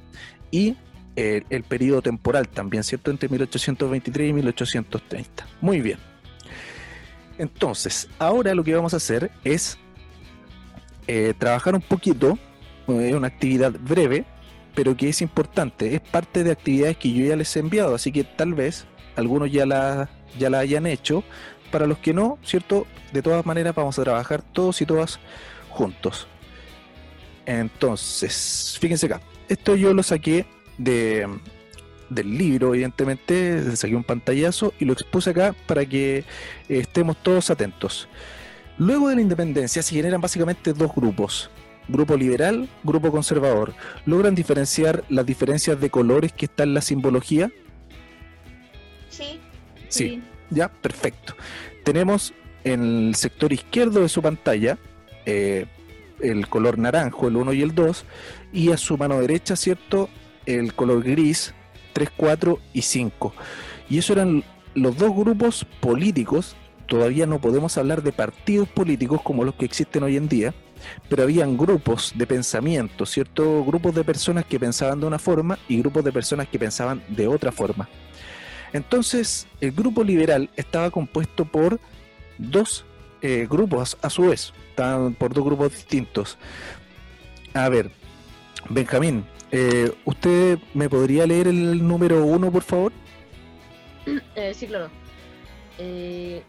y 0.51 0.75
eh, 1.15 1.43
el 1.49 1.63
periodo 1.63 2.01
temporal 2.01 2.49
también, 2.49 2.83
¿cierto? 2.83 3.11
Entre 3.11 3.29
1823 3.29 4.29
y 4.29 4.33
1830. 4.33 5.47
Muy 5.61 5.79
bien. 5.79 5.99
Entonces, 7.37 8.09
ahora 8.19 8.53
lo 8.55 8.63
que 8.63 8.75
vamos 8.75 8.93
a 8.93 8.97
hacer 8.97 9.31
es 9.43 9.77
eh, 11.07 11.33
trabajar 11.37 11.75
un 11.75 11.81
poquito, 11.81 12.37
eh, 12.87 13.09
es 13.09 13.15
una 13.15 13.27
actividad 13.27 13.71
breve, 13.71 14.25
pero 14.73 14.95
que 14.97 15.09
es 15.09 15.21
importante, 15.21 15.95
es 15.95 16.01
parte 16.01 16.43
de 16.43 16.51
actividades 16.51 16.97
que 16.97 17.11
yo 17.11 17.25
ya 17.25 17.35
les 17.35 17.55
he 17.55 17.59
enviado, 17.59 17.93
así 17.93 18.11
que 18.11 18.23
tal 18.23 18.53
vez 18.53 18.85
algunos 19.15 19.51
ya 19.51 19.65
la, 19.65 20.09
ya 20.39 20.49
la 20.49 20.59
hayan 20.59 20.87
hecho, 20.87 21.23
para 21.73 21.87
los 21.87 21.97
que 21.97 22.13
no, 22.13 22.37
¿cierto? 22.43 22.85
De 23.11 23.23
todas 23.23 23.43
maneras 23.47 23.73
vamos 23.73 23.97
a 23.97 24.03
trabajar 24.03 24.43
todos 24.43 24.79
y 24.79 24.85
todas 24.85 25.19
juntos. 25.69 26.27
Entonces, 27.47 28.77
fíjense 28.79 29.07
acá, 29.07 29.21
esto 29.49 29.75
yo 29.75 29.91
lo 29.91 30.03
saqué 30.03 30.45
de, 30.77 31.27
del 32.11 32.37
libro, 32.37 32.75
evidentemente, 32.75 33.75
saqué 33.75 33.95
un 33.95 34.03
pantallazo 34.03 34.71
y 34.77 34.85
lo 34.85 34.93
expuse 34.93 35.31
acá 35.31 35.55
para 35.65 35.83
que 35.83 36.19
eh, 36.19 36.23
estemos 36.69 37.17
todos 37.23 37.49
atentos. 37.49 38.07
Luego 38.77 39.09
de 39.09 39.15
la 39.15 39.21
independencia 39.21 39.81
se 39.81 39.95
generan 39.95 40.21
básicamente 40.21 40.73
dos 40.73 40.93
grupos, 40.93 41.49
grupo 41.87 42.15
liberal, 42.15 42.69
grupo 42.83 43.11
conservador. 43.11 43.73
¿Logran 44.05 44.35
diferenciar 44.35 45.03
las 45.09 45.25
diferencias 45.25 45.81
de 45.81 45.89
colores 45.89 46.33
que 46.33 46.45
está 46.45 46.61
en 46.61 46.75
la 46.75 46.81
simbología? 46.81 47.51
Sí. 49.09 49.39
Sí. 49.89 50.21
Ya, 50.53 50.69
perfecto. 50.69 51.35
Tenemos 51.83 52.33
en 52.63 53.07
el 53.07 53.15
sector 53.15 53.51
izquierdo 53.51 54.01
de 54.01 54.09
su 54.09 54.21
pantalla 54.21 54.77
eh, 55.25 55.65
el 56.21 56.47
color 56.47 56.77
naranjo, 56.77 57.27
el 57.27 57.35
1 57.35 57.53
y 57.53 57.61
el 57.61 57.75
2, 57.75 58.05
y 58.53 58.71
a 58.71 58.77
su 58.77 58.97
mano 58.97 59.19
derecha, 59.19 59.55
¿cierto? 59.55 60.09
El 60.45 60.73
color 60.73 61.03
gris, 61.03 61.53
3, 61.93 62.09
4 62.15 62.59
y 62.73 62.81
5. 62.81 63.33
Y 63.89 63.97
eso 63.97 64.13
eran 64.13 64.43
los 64.73 64.97
dos 64.97 65.13
grupos 65.15 65.65
políticos, 65.81 66.55
todavía 66.87 67.25
no 67.25 67.39
podemos 67.39 67.77
hablar 67.77 68.03
de 68.03 68.11
partidos 68.11 68.69
políticos 68.69 69.21
como 69.21 69.43
los 69.43 69.55
que 69.55 69.65
existen 69.65 70.03
hoy 70.03 70.17
en 70.17 70.27
día, 70.27 70.53
pero 71.09 71.23
habían 71.23 71.57
grupos 71.57 72.13
de 72.15 72.27
pensamiento, 72.27 73.05
¿cierto? 73.05 73.63
Grupos 73.63 73.95
de 73.95 74.03
personas 74.03 74.45
que 74.45 74.59
pensaban 74.59 74.99
de 74.99 75.07
una 75.07 75.19
forma 75.19 75.57
y 75.67 75.79
grupos 75.79 76.03
de 76.03 76.11
personas 76.11 76.47
que 76.47 76.59
pensaban 76.59 77.03
de 77.09 77.27
otra 77.27 77.51
forma. 77.51 77.87
Entonces, 78.73 79.47
el 79.61 79.71
grupo 79.71 80.03
liberal 80.03 80.49
estaba 80.55 80.89
compuesto 80.91 81.45
por 81.45 81.79
dos 82.37 82.85
eh, 83.21 83.47
grupos 83.49 83.97
a 84.01 84.09
su 84.09 84.23
vez, 84.23 84.51
estaban 84.69 85.13
por 85.13 85.33
dos 85.33 85.45
grupos 85.45 85.71
distintos. 85.71 86.37
A 87.53 87.69
ver, 87.69 87.91
Benjamín, 88.69 89.25
eh, 89.51 89.91
¿usted 90.05 90.57
me 90.73 90.89
podría 90.89 91.25
leer 91.27 91.47
el 91.47 91.87
número 91.87 92.25
uno, 92.25 92.51
por 92.51 92.63
favor? 92.63 92.91
Eh, 94.35 94.53
sí, 94.53 94.67
claro. 94.67 94.89
Eh, 95.77 96.43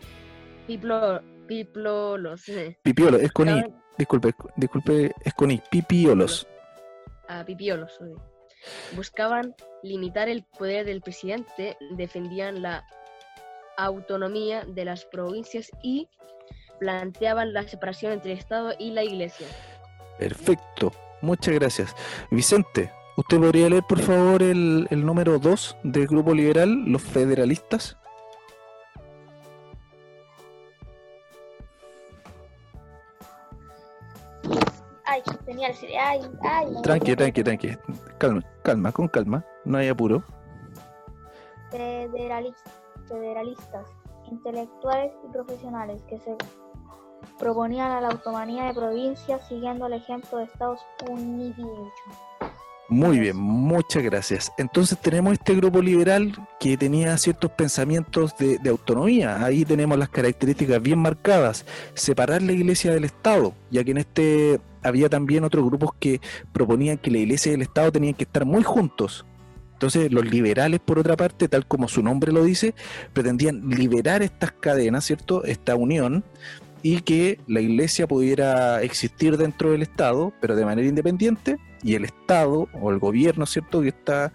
Piplo, 0.67 1.21
Piplolos. 1.47 2.49
eh, 2.49 2.77
Pipiolo, 2.83 3.17
es 3.19 3.31
con 3.31 3.49
I, 3.49 3.65
disculpe, 3.97 4.35
disculpe, 4.57 5.13
es 5.25 5.35
con 5.35 5.51
I, 5.53 5.63
Pipiolos. 5.71 6.49
a 7.29 7.45
Pipiolos. 7.45 7.93
sorry. 7.95 8.15
Buscaban 8.95 9.55
limitar 9.83 10.29
el 10.29 10.45
poder 10.45 10.87
del 10.87 11.03
presidente, 11.03 11.77
defendían 11.91 12.63
la 12.63 12.85
autonomía 13.77 14.65
de 14.65 14.85
las 14.85 15.05
provincias 15.05 15.71
y 15.83 16.09
planteaban 16.79 17.53
la 17.53 17.63
separación 17.63 18.13
entre 18.13 18.33
el 18.33 18.39
Estado 18.39 18.73
y 18.79 18.91
la 18.91 19.03
Iglesia. 19.03 19.47
Perfecto, 20.19 20.93
muchas 21.21 21.55
gracias. 21.55 21.95
Vicente, 22.31 22.93
¿usted 23.17 23.39
podría 23.39 23.69
leer, 23.69 23.83
por 23.89 24.01
favor, 24.01 24.43
el, 24.43 24.87
el 24.91 25.05
número 25.05 25.39
2 25.39 25.77
del 25.83 26.07
grupo 26.07 26.35
liberal, 26.35 26.85
los 26.87 27.03
federalistas? 27.03 27.97
Ay, 35.07 35.23
tenía 35.45 35.69
el 35.69 35.77
Ay, 35.99 36.21
ay. 36.43 36.67
Tranqui, 36.83 37.15
tranqui, 37.15 37.45
tranqui. 37.45 37.79
Calma, 38.19 38.43
calma, 38.65 38.91
con 38.91 39.07
calma. 39.09 39.45
No 39.65 39.79
hay 39.79 39.89
apuro. 39.89 40.25
Federalis- 41.71 42.55
federalistas, 43.09 43.87
intelectuales 44.31 45.13
y 45.29 45.33
profesionales 45.33 46.03
que 46.09 46.19
se 46.19 46.37
proponían 47.39 47.91
a 47.93 48.01
la 48.01 48.09
autonomía 48.09 48.65
de 48.65 48.75
provincias 48.75 49.47
siguiendo 49.49 49.87
el 49.87 49.95
ejemplo 49.95 50.39
de 50.39 50.45
Estados 50.45 50.81
Unidos. 51.09 51.93
Muy 52.91 53.19
bien, 53.19 53.37
muchas 53.39 54.03
gracias. 54.03 54.53
Entonces 54.59 54.99
tenemos 55.01 55.33
este 55.33 55.55
grupo 55.55 55.81
liberal 55.81 56.33
que 56.61 56.77
tenía 56.77 57.17
ciertos 57.17 57.51
pensamientos 57.53 58.37
de, 58.37 58.59
de 58.59 58.71
autonomía. 58.71 59.43
Ahí 59.43 59.65
tenemos 59.65 59.99
las 59.99 60.11
características 60.11 60.83
bien 60.83 60.99
marcadas. 60.99 61.65
Separar 61.95 62.43
la 62.43 62.53
iglesia 62.53 62.93
del 62.93 63.05
Estado, 63.05 63.55
ya 63.71 63.83
que 63.85 63.93
en 63.93 63.99
este 63.99 64.61
había 64.85 65.09
también 65.09 65.45
otros 65.45 65.65
grupos 65.65 65.91
que 65.99 66.21
proponían 66.53 66.99
que 66.99 67.11
la 67.11 67.19
iglesia 67.19 67.53
y 67.53 67.55
el 67.57 67.63
Estado 67.63 67.91
tenían 67.91 68.15
que 68.15 68.25
estar 68.25 68.45
muy 68.45 68.63
juntos. 68.63 69.25
Entonces 69.73 70.13
los 70.13 70.25
liberales, 70.25 70.81
por 70.81 70.99
otra 70.99 71.17
parte, 71.17 71.49
tal 71.49 71.67
como 71.67 71.89
su 71.89 72.03
nombre 72.03 72.33
lo 72.33 72.45
dice, 72.45 72.75
pretendían 73.13 73.69
liberar 73.69 74.23
estas 74.23 74.53
cadenas, 74.53 75.05
¿cierto? 75.05 75.45
Esta 75.45 75.75
unión 75.75 76.25
y 76.83 77.01
que 77.01 77.41
la 77.47 77.61
iglesia 77.61 78.07
pudiera 78.07 78.83
existir 78.83 79.39
dentro 79.39 79.73
del 79.73 79.83
Estado, 79.83 80.35
pero 80.41 80.55
de 80.55 80.67
manera 80.67 80.87
independiente, 80.87 81.59
y 81.83 81.95
el 81.95 82.05
Estado 82.05 82.69
o 82.81 82.91
el 82.91 82.99
gobierno, 82.99 83.47
¿cierto?, 83.47 83.81
que 83.81 83.89
está 83.89 84.33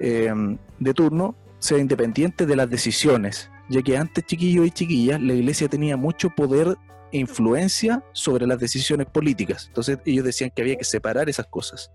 eh, 0.00 0.32
de 0.80 0.94
turno, 0.94 1.36
sea 1.60 1.78
independiente 1.78 2.46
de 2.46 2.56
las 2.56 2.68
decisiones, 2.68 3.48
ya 3.68 3.80
que 3.80 3.96
antes, 3.96 4.26
chiquillos 4.26 4.66
y 4.66 4.70
chiquillas, 4.72 5.20
la 5.20 5.34
iglesia 5.34 5.68
tenía 5.68 5.96
mucho 5.96 6.30
poder 6.30 6.76
influencia 7.18 8.02
sobre 8.12 8.46
las 8.46 8.58
decisiones 8.58 9.06
políticas. 9.06 9.66
Entonces 9.68 9.98
ellos 10.04 10.24
decían 10.24 10.50
que 10.50 10.62
había 10.62 10.76
que 10.76 10.84
separar 10.84 11.28
esas 11.28 11.46
cosas. 11.46 11.90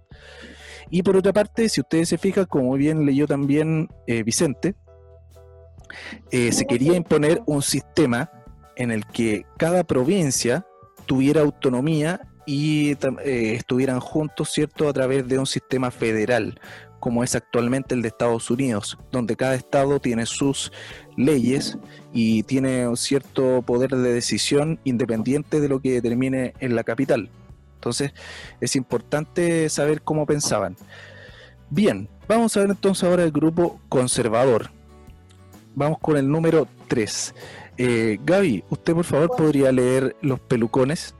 Y 0.89 1.03
por 1.03 1.15
otra 1.15 1.33
parte, 1.33 1.69
si 1.69 1.81
ustedes 1.81 2.09
se 2.09 2.17
fijan, 2.17 2.45
como 2.45 2.73
bien 2.73 3.05
leyó 3.05 3.27
también 3.27 3.89
eh, 4.07 4.23
Vicente, 4.23 4.75
eh, 6.31 6.51
se 6.51 6.65
quería 6.65 6.95
imponer 6.95 7.41
un 7.45 7.61
sistema 7.61 8.31
en 8.75 8.91
el 8.91 9.05
que 9.05 9.45
cada 9.57 9.83
provincia 9.83 10.65
tuviera 11.05 11.41
autonomía 11.41 12.21
y 12.45 12.91
eh, 12.91 13.53
estuvieran 13.55 13.99
juntos, 13.99 14.49
¿cierto?, 14.51 14.88
a 14.88 14.93
través 14.93 15.27
de 15.27 15.38
un 15.38 15.45
sistema 15.45 15.91
federal, 15.91 16.59
como 16.99 17.23
es 17.23 17.35
actualmente 17.35 17.95
el 17.95 18.01
de 18.01 18.09
Estados 18.09 18.49
Unidos, 18.51 18.97
donde 19.11 19.35
cada 19.35 19.55
estado 19.55 19.99
tiene 19.99 20.25
sus 20.25 20.71
leyes 21.17 21.77
y 22.13 22.43
tiene 22.43 22.87
un 22.87 22.97
cierto 22.97 23.61
poder 23.61 23.91
de 23.91 24.13
decisión 24.13 24.79
independiente 24.83 25.59
de 25.59 25.69
lo 25.69 25.81
que 25.81 25.93
determine 25.93 26.53
en 26.59 26.75
la 26.75 26.83
capital. 26.83 27.29
Entonces, 27.75 28.11
es 28.59 28.75
importante 28.75 29.69
saber 29.69 30.01
cómo 30.01 30.25
pensaban. 30.25 30.75
Bien, 31.69 32.09
vamos 32.27 32.57
a 32.57 32.61
ver 32.61 32.69
entonces 32.71 33.03
ahora 33.03 33.23
el 33.23 33.31
grupo 33.31 33.79
conservador. 33.89 34.71
Vamos 35.75 35.99
con 35.99 36.17
el 36.17 36.29
número 36.29 36.67
3. 36.87 37.35
Gaby, 38.25 38.65
¿usted 38.69 38.93
por 38.93 39.05
favor 39.05 39.29
podría 39.37 39.71
leer 39.71 40.15
los 40.21 40.39
pelucones? 40.41 41.15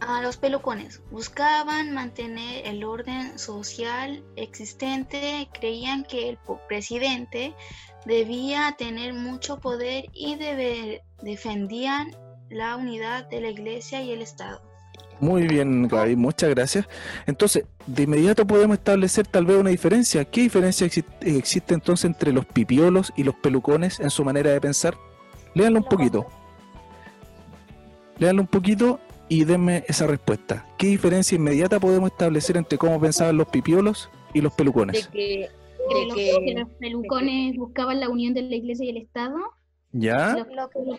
A 0.00 0.20
los 0.20 0.36
pelucones 0.36 1.02
buscaban 1.10 1.92
mantener 1.94 2.66
el 2.66 2.84
orden 2.84 3.38
social 3.38 4.22
existente, 4.36 5.48
creían 5.58 6.04
que 6.04 6.28
el 6.28 6.38
presidente 6.68 7.54
debía 8.04 8.74
tener 8.78 9.14
mucho 9.14 9.58
poder 9.58 10.04
y 10.12 10.36
debe- 10.36 11.02
defendían 11.22 12.14
la 12.50 12.76
unidad 12.76 13.28
de 13.28 13.40
la 13.40 13.48
iglesia 13.48 14.02
y 14.02 14.12
el 14.12 14.22
Estado. 14.22 14.60
Muy 15.18 15.46
bien, 15.48 15.88
Gaby, 15.88 16.14
muchas 16.14 16.50
gracias. 16.50 16.86
Entonces, 17.26 17.64
de 17.86 18.02
inmediato 18.02 18.46
podemos 18.46 18.76
establecer 18.76 19.26
tal 19.26 19.46
vez 19.46 19.56
una 19.56 19.70
diferencia. 19.70 20.26
¿Qué 20.26 20.42
diferencia 20.42 20.86
exi- 20.86 21.04
existe 21.22 21.72
entonces 21.72 22.04
entre 22.04 22.32
los 22.32 22.44
pipiolos 22.44 23.12
y 23.16 23.24
los 23.24 23.34
pelucones 23.36 23.98
en 23.98 24.10
su 24.10 24.24
manera 24.24 24.50
de 24.50 24.60
pensar? 24.60 24.94
Léanlo 25.54 25.78
un 25.80 25.86
poquito. 25.86 26.26
Léanlo 28.18 28.42
un 28.42 28.48
poquito 28.48 29.00
y 29.28 29.44
denme 29.44 29.84
esa 29.88 30.06
respuesta. 30.06 30.64
¿Qué 30.78 30.86
diferencia 30.88 31.36
inmediata 31.36 31.80
podemos 31.80 32.10
establecer 32.10 32.56
entre 32.56 32.78
cómo 32.78 33.00
pensaban 33.00 33.36
los 33.36 33.48
pipiolos 33.48 34.08
y 34.34 34.40
los 34.40 34.52
pelucones? 34.52 35.08
Que 35.08 35.48
de 35.88 36.06
los, 36.06 36.14
que 36.16 36.32
que 36.44 36.54
los 36.60 36.68
pelucones 36.80 37.56
buscaban 37.56 38.00
la 38.00 38.08
unión 38.08 38.34
de 38.34 38.42
la 38.42 38.56
iglesia 38.56 38.86
y 38.86 38.90
el 38.90 38.96
Estado, 38.98 39.36
¿Ya? 39.92 40.36
los- 40.36 40.46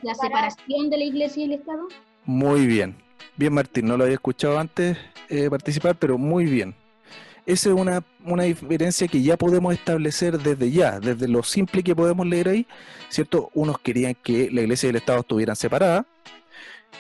la 0.04 0.14
separa- 0.14 0.50
separación 0.52 0.90
de 0.90 0.98
la 0.98 1.04
iglesia 1.04 1.42
y 1.42 1.46
el 1.46 1.54
Estado. 1.54 1.88
Muy 2.26 2.66
bien. 2.66 2.96
Bien, 3.36 3.54
Martín, 3.54 3.86
no 3.88 3.98
lo 3.98 4.04
había 4.04 4.16
escuchado 4.16 4.58
antes 4.60 4.98
eh, 5.30 5.50
participar, 5.50 5.96
pero 5.98 6.18
muy 6.18 6.46
bien. 6.46 6.74
Esa 7.46 7.70
es 7.70 7.76
una, 7.76 8.04
una 8.26 8.44
diferencia 8.44 9.08
que 9.08 9.22
ya 9.22 9.38
podemos 9.38 9.74
establecer 9.74 10.38
desde 10.40 10.70
ya, 10.70 11.00
desde 11.00 11.28
lo 11.30 11.44
simple 11.44 11.82
que 11.84 11.96
podemos 11.96 12.26
leer 12.28 12.50
ahí, 12.50 12.68
¿cierto? 13.10 13.50
Unos 13.54 13.80
querían 13.80 14.16
que 14.16 14.50
la 14.52 14.62
iglesia 14.62 14.88
y 14.88 14.90
el 14.90 14.96
Estado 14.98 15.20
estuvieran 15.22 15.56
separadas, 15.56 16.06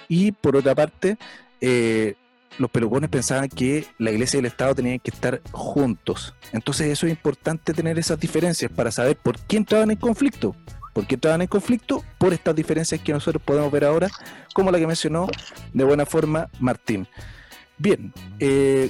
y 0.07 0.31
por 0.31 0.55
otra 0.55 0.75
parte, 0.75 1.17
eh, 1.61 2.15
los 2.57 2.71
pelucones 2.71 3.09
pensaban 3.09 3.49
que 3.49 3.85
la 3.97 4.11
iglesia 4.11 4.37
y 4.37 4.39
el 4.39 4.45
Estado 4.47 4.75
tenían 4.75 4.99
que 4.99 5.11
estar 5.11 5.41
juntos. 5.51 6.33
Entonces 6.51 6.87
eso 6.87 7.05
es 7.05 7.11
importante 7.11 7.73
tener 7.73 7.99
esas 7.99 8.19
diferencias 8.19 8.71
para 8.71 8.91
saber 8.91 9.17
por 9.17 9.39
qué 9.39 9.57
entraban 9.57 9.91
en 9.91 9.97
conflicto. 9.97 10.55
¿Por 10.93 11.05
qué 11.05 11.15
entraban 11.15 11.41
en 11.41 11.47
conflicto? 11.47 12.03
Por 12.17 12.33
estas 12.33 12.55
diferencias 12.55 12.99
que 13.01 13.13
nosotros 13.13 13.43
podemos 13.43 13.71
ver 13.71 13.85
ahora, 13.85 14.09
como 14.53 14.71
la 14.71 14.79
que 14.79 14.87
mencionó 14.87 15.27
de 15.71 15.83
buena 15.83 16.05
forma 16.05 16.49
Martín. 16.59 17.07
Bien, 17.77 18.11
eh, 18.39 18.89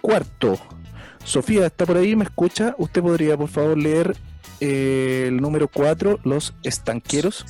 cuarto. 0.00 0.58
Sofía, 1.24 1.66
¿está 1.66 1.86
por 1.86 1.96
ahí? 1.96 2.16
¿Me 2.16 2.24
escucha? 2.24 2.74
¿Usted 2.78 3.02
podría, 3.02 3.36
por 3.36 3.48
favor, 3.48 3.78
leer 3.78 4.16
eh, 4.60 5.26
el 5.28 5.36
número 5.36 5.68
4, 5.68 6.20
los 6.24 6.54
estanqueros? 6.64 7.44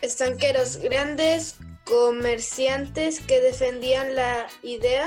Estanqueros, 0.00 0.76
grandes 0.76 1.56
comerciantes 1.84 3.20
que 3.20 3.40
defendían 3.40 4.14
la 4.14 4.46
idea 4.62 5.06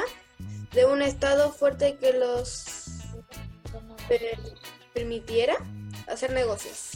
de 0.74 0.86
un 0.86 1.02
Estado 1.02 1.52
fuerte 1.52 1.98
que 2.00 2.14
los 2.14 2.66
per- 4.08 4.40
permitiera 4.94 5.56
hacer 6.08 6.32
negocios. 6.34 6.92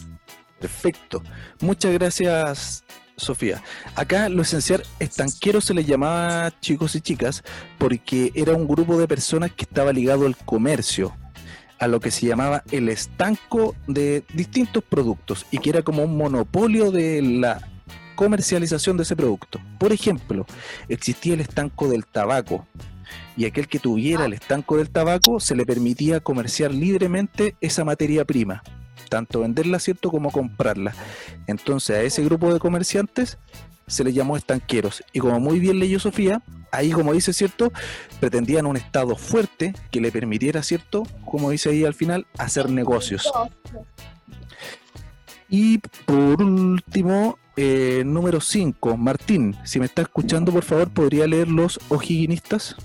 Perfecto. 0.59 1.23
Muchas 1.59 1.91
gracias, 1.93 2.83
Sofía. 3.17 3.63
Acá 3.95 4.29
lo 4.29 4.43
esencial, 4.43 4.83
estanqueros 4.99 5.65
se 5.65 5.73
les 5.73 5.87
llamaba 5.87 6.53
chicos 6.59 6.95
y 6.95 7.01
chicas 7.01 7.43
porque 7.79 8.31
era 8.35 8.53
un 8.53 8.67
grupo 8.67 8.99
de 8.99 9.07
personas 9.07 9.51
que 9.51 9.63
estaba 9.63 9.91
ligado 9.91 10.27
al 10.27 10.37
comercio, 10.37 11.15
a 11.79 11.87
lo 11.87 11.99
que 11.99 12.11
se 12.11 12.27
llamaba 12.27 12.63
el 12.71 12.89
estanco 12.89 13.75
de 13.87 14.23
distintos 14.33 14.83
productos 14.83 15.47
y 15.49 15.57
que 15.57 15.71
era 15.71 15.81
como 15.81 16.03
un 16.03 16.15
monopolio 16.15 16.91
de 16.91 17.21
la 17.23 17.67
comercialización 18.21 18.97
de 18.97 19.03
ese 19.03 19.15
producto. 19.15 19.59
Por 19.79 19.91
ejemplo, 19.91 20.45
existía 20.87 21.33
el 21.33 21.41
estanco 21.41 21.87
del 21.87 22.05
tabaco 22.05 22.67
y 23.35 23.45
aquel 23.45 23.67
que 23.67 23.79
tuviera 23.79 24.25
el 24.25 24.33
estanco 24.33 24.77
del 24.77 24.91
tabaco 24.91 25.39
se 25.39 25.55
le 25.55 25.65
permitía 25.65 26.19
comerciar 26.19 26.71
libremente 26.71 27.55
esa 27.61 27.83
materia 27.83 28.23
prima 28.23 28.61
tanto 29.09 29.41
venderla, 29.41 29.79
¿cierto?, 29.79 30.09
como 30.09 30.31
comprarla. 30.31 30.93
Entonces 31.47 31.97
a 31.97 32.01
ese 32.01 32.23
grupo 32.23 32.53
de 32.53 32.59
comerciantes 32.59 33.39
se 33.85 34.05
les 34.05 34.13
llamó 34.13 34.37
estanqueros. 34.37 35.03
Y 35.11 35.19
como 35.19 35.37
muy 35.39 35.59
bien 35.59 35.79
leyó 35.79 35.99
Sofía, 35.99 36.41
ahí, 36.71 36.91
como 36.91 37.11
dice, 37.11 37.33
¿cierto?, 37.33 37.73
pretendían 38.21 38.67
un 38.67 38.77
Estado 38.77 39.17
fuerte 39.17 39.73
que 39.89 39.99
le 39.99 40.11
permitiera, 40.13 40.63
¿cierto?, 40.63 41.03
como 41.25 41.49
dice 41.49 41.71
ahí 41.71 41.83
al 41.83 41.95
final, 41.95 42.25
hacer 42.37 42.69
negocios. 42.69 43.29
Y 45.49 45.79
por 46.05 46.41
último, 46.41 47.37
eh, 47.57 48.03
número 48.05 48.39
5, 48.39 48.97
Martín, 48.97 49.55
si 49.63 49.79
me 49.79 49.85
está 49.85 50.03
escuchando, 50.03 50.51
por 50.51 50.63
favor, 50.63 50.89
¿podría 50.91 51.27
leer 51.27 51.47
los 51.47 51.79
ojiguinistas? 51.89 52.75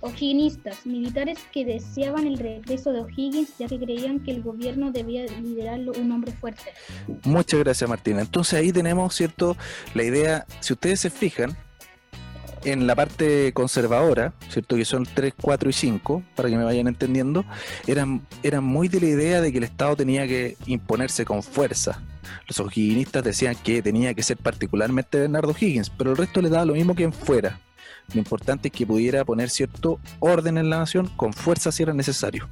O'Higginistas, 0.00 0.86
militares 0.86 1.38
que 1.52 1.64
deseaban 1.64 2.26
el 2.26 2.38
regreso 2.38 2.92
de 2.92 3.00
O'Higgins 3.00 3.56
ya 3.58 3.66
que 3.66 3.78
creían 3.78 4.20
que 4.20 4.30
el 4.30 4.42
gobierno 4.42 4.92
debía 4.92 5.24
liderarlo 5.24 5.92
un 5.98 6.12
hombre 6.12 6.32
fuerte. 6.32 6.62
Muchas 7.24 7.60
gracias, 7.60 7.88
Martín. 7.88 8.18
Entonces 8.18 8.54
ahí 8.54 8.72
tenemos, 8.72 9.14
¿cierto? 9.14 9.56
La 9.94 10.04
idea, 10.04 10.46
si 10.60 10.74
ustedes 10.74 11.00
se 11.00 11.10
fijan, 11.10 11.56
en 12.66 12.88
la 12.88 12.96
parte 12.96 13.52
conservadora, 13.52 14.34
¿cierto? 14.48 14.74
Que 14.74 14.84
son 14.84 15.06
3, 15.06 15.34
4 15.40 15.70
y 15.70 15.72
5, 15.72 16.22
para 16.34 16.48
que 16.48 16.56
me 16.56 16.64
vayan 16.64 16.88
entendiendo, 16.88 17.44
eran, 17.86 18.26
eran 18.42 18.64
muy 18.64 18.88
de 18.88 19.00
la 19.00 19.06
idea 19.06 19.40
de 19.40 19.52
que 19.52 19.58
el 19.58 19.64
Estado 19.64 19.94
tenía 19.94 20.26
que 20.26 20.56
imponerse 20.66 21.24
con 21.24 21.44
fuerza. 21.44 22.02
Los 22.48 22.58
o'higginistas 22.58 23.22
decían 23.22 23.54
que 23.54 23.82
tenía 23.82 24.14
que 24.14 24.24
ser 24.24 24.36
particularmente 24.36 25.20
Bernardo 25.20 25.54
Higgins, 25.58 25.90
pero 25.90 26.10
el 26.10 26.16
resto 26.16 26.42
le 26.42 26.48
daba 26.48 26.64
lo 26.64 26.74
mismo 26.74 26.96
que 26.96 27.04
en 27.04 27.12
fuera. 27.12 27.60
Lo 28.12 28.18
importante 28.18 28.68
es 28.68 28.74
que 28.74 28.84
pudiera 28.84 29.24
poner 29.24 29.48
cierto 29.48 30.00
orden 30.18 30.58
en 30.58 30.68
la 30.68 30.80
nación 30.80 31.08
con 31.16 31.32
fuerza 31.32 31.70
si 31.70 31.84
era 31.84 31.94
necesario. 31.94 32.48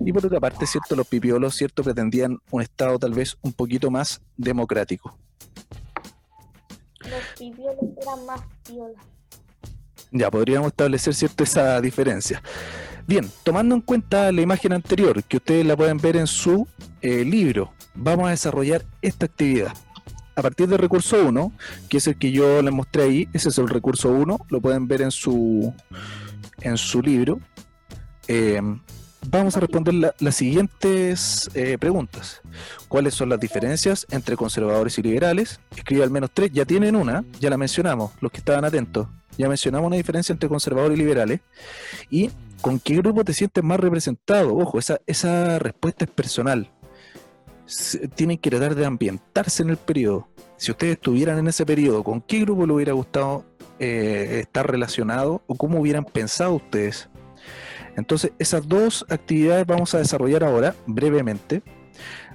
Y 0.00 0.14
por 0.14 0.24
otra 0.24 0.40
parte, 0.40 0.66
cierto, 0.66 0.96
los 0.96 1.06
pipiolos, 1.06 1.54
cierto, 1.54 1.82
pretendían 1.82 2.38
un 2.50 2.62
Estado 2.62 2.98
tal 2.98 3.12
vez 3.12 3.36
un 3.42 3.52
poquito 3.52 3.90
más 3.90 4.22
democrático. 4.38 5.14
Los 7.00 7.38
pipiolos 7.38 7.76
eran 8.00 8.24
más 8.24 8.40
piolas. 8.64 9.12
Ya 10.12 10.30
podríamos 10.30 10.68
establecer 10.68 11.14
cierto 11.14 11.42
esa 11.42 11.80
diferencia. 11.80 12.42
Bien, 13.06 13.28
tomando 13.42 13.74
en 13.74 13.80
cuenta 13.80 14.30
la 14.30 14.42
imagen 14.42 14.72
anterior, 14.72 15.24
que 15.24 15.38
ustedes 15.38 15.66
la 15.66 15.76
pueden 15.76 15.96
ver 15.96 16.16
en 16.16 16.26
su 16.26 16.68
eh, 17.00 17.24
libro, 17.24 17.72
vamos 17.94 18.28
a 18.28 18.30
desarrollar 18.30 18.84
esta 19.00 19.26
actividad. 19.26 19.72
A 20.36 20.42
partir 20.42 20.68
del 20.68 20.78
recurso 20.78 21.22
1, 21.26 21.52
que 21.88 21.96
es 21.96 22.06
el 22.06 22.16
que 22.16 22.30
yo 22.30 22.62
les 22.62 22.72
mostré 22.72 23.02
ahí, 23.02 23.28
ese 23.32 23.48
es 23.48 23.58
el 23.58 23.68
recurso 23.68 24.10
1, 24.10 24.38
lo 24.48 24.60
pueden 24.60 24.86
ver 24.86 25.02
en 25.02 25.10
su, 25.10 25.74
en 26.60 26.76
su 26.76 27.02
libro. 27.02 27.40
Eh, 28.28 28.60
vamos 29.28 29.56
a 29.56 29.60
responder 29.60 29.94
la- 29.94 30.14
las 30.18 30.34
siguientes 30.36 31.50
eh, 31.54 31.78
preguntas. 31.78 32.40
¿Cuáles 32.88 33.14
son 33.14 33.28
las 33.28 33.40
diferencias 33.40 34.06
entre 34.10 34.36
conservadores 34.36 34.98
y 34.98 35.02
liberales? 35.02 35.60
Escribe 35.76 36.02
al 36.02 36.10
menos 36.10 36.30
tres, 36.32 36.50
ya 36.52 36.64
tienen 36.64 36.96
una, 36.96 37.24
ya 37.40 37.50
la 37.50 37.56
mencionamos, 37.56 38.12
los 38.20 38.30
que 38.32 38.38
estaban 38.38 38.64
atentos. 38.64 39.06
Ya 39.38 39.48
mencionamos 39.48 39.86
una 39.86 39.96
diferencia 39.96 40.32
entre 40.32 40.48
conservadores 40.48 40.98
y 40.98 41.00
liberales. 41.00 41.40
¿Y 42.10 42.30
con 42.60 42.78
qué 42.78 42.96
grupo 42.96 43.24
te 43.24 43.32
sientes 43.32 43.64
más 43.64 43.80
representado? 43.80 44.54
Ojo, 44.54 44.78
esa, 44.78 45.58
respuesta 45.58 46.04
es 46.04 46.10
personal. 46.10 46.70
Tienen 48.14 48.36
que 48.36 48.50
tratar 48.50 48.74
de 48.74 48.84
ambientarse 48.84 49.62
en 49.62 49.70
el 49.70 49.78
periodo. 49.78 50.28
Si 50.58 50.70
ustedes 50.70 50.94
estuvieran 50.94 51.38
en 51.38 51.48
ese 51.48 51.64
periodo, 51.64 52.04
¿con 52.04 52.20
qué 52.20 52.40
grupo 52.40 52.66
le 52.66 52.74
hubiera 52.74 52.92
gustado 52.92 53.44
eh, 53.78 54.40
estar 54.42 54.70
relacionado 54.70 55.42
o 55.46 55.56
cómo 55.56 55.80
hubieran 55.80 56.04
pensado 56.04 56.54
ustedes? 56.54 57.08
Entonces, 57.96 58.32
esas 58.38 58.66
dos 58.66 59.04
actividades 59.08 59.66
vamos 59.66 59.94
a 59.94 59.98
desarrollar 59.98 60.44
ahora 60.44 60.74
brevemente. 60.86 61.62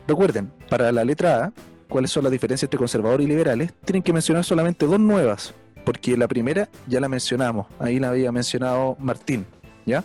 Recuerden, 0.08 0.52
para 0.70 0.92
la 0.92 1.04
letra 1.04 1.46
A, 1.46 1.54
cuáles 1.90 2.12
son 2.12 2.24
las 2.24 2.32
diferencias 2.32 2.68
entre 2.68 2.78
conservadores 2.78 3.26
y 3.26 3.30
liberales, 3.30 3.74
tienen 3.86 4.04
que 4.04 4.14
mencionar 4.14 4.44
solamente 4.44 4.86
dos 4.86 5.00
nuevas, 5.00 5.54
porque 5.86 6.18
la 6.18 6.28
primera 6.28 6.70
ya 6.86 7.00
la 7.00 7.10
mencionamos, 7.10 7.68
ahí 7.80 8.00
la 8.00 8.10
había 8.10 8.32
mencionado 8.32 8.96
Martín, 9.00 9.46
¿ya? 9.86 10.04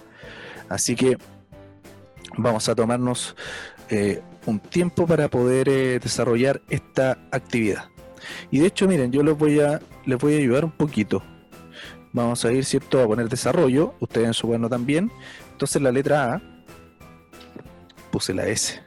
Así 0.69 0.97
que 0.97 1.19
vamos 2.37 2.69
a 2.69 2.75
tomarnos 2.75 3.37
eh, 3.91 4.23
un 4.47 4.59
tiempo 4.59 5.07
para 5.07 5.29
poder 5.29 5.69
eh, 5.69 5.99
desarrollar 5.99 6.63
esta 6.71 7.19
actividad. 7.31 7.85
Y 8.51 8.61
de 8.61 8.67
hecho, 8.67 8.87
miren, 8.89 9.13
yo 9.13 9.23
les 9.23 9.37
voy 9.37 9.61
a, 9.61 9.81
les 10.07 10.19
voy 10.19 10.35
a 10.35 10.39
ayudar 10.39 10.65
un 10.65 10.71
poquito. 10.71 11.23
Vamos 12.13 12.45
a 12.45 12.53
ir, 12.53 12.65
¿cierto?, 12.65 13.01
a 13.01 13.07
poner 13.07 13.29
desarrollo, 13.29 13.95
ustedes 13.99 14.27
en 14.27 14.35
su 14.35 14.47
cuaderno 14.47 14.69
también. 14.69 15.11
Entonces 15.53 15.81
la 15.81 15.93
letra 15.93 16.35
A, 16.35 16.43
puse 18.11 18.35
la 18.35 18.47
S. 18.47 18.81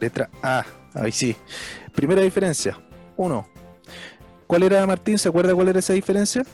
Letra 0.00 0.28
A, 0.42 0.64
ahí 0.94 1.12
sí. 1.12 1.34
Primera 1.94 2.20
diferencia, 2.20 2.78
uno. 3.16 3.48
¿Cuál 4.46 4.64
era, 4.64 4.86
Martín? 4.86 5.18
¿Se 5.18 5.28
acuerda 5.28 5.54
cuál 5.54 5.68
era 5.68 5.78
esa 5.78 5.94
diferencia? 5.94 6.44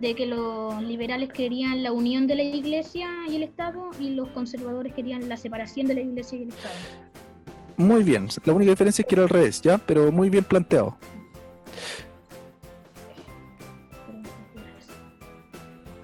De 0.00 0.16
que 0.16 0.26
los 0.26 0.82
liberales 0.82 1.32
querían 1.32 1.84
la 1.84 1.92
unión 1.92 2.26
de 2.26 2.34
la 2.34 2.42
iglesia 2.42 3.08
y 3.28 3.36
el 3.36 3.44
Estado 3.44 3.90
y 4.00 4.10
los 4.10 4.28
conservadores 4.30 4.92
querían 4.92 5.28
la 5.28 5.36
separación 5.36 5.86
de 5.86 5.94
la 5.94 6.00
iglesia 6.00 6.38
y 6.38 6.42
el 6.42 6.48
Estado. 6.48 6.74
Muy 7.76 8.02
bien, 8.02 8.28
la 8.44 8.52
única 8.52 8.70
diferencia 8.70 9.02
es 9.02 9.08
que 9.08 9.14
era 9.14 9.22
al 9.22 9.28
revés, 9.28 9.62
¿ya? 9.62 9.78
Pero 9.78 10.10
muy 10.10 10.28
bien 10.28 10.42
planteado. 10.42 10.98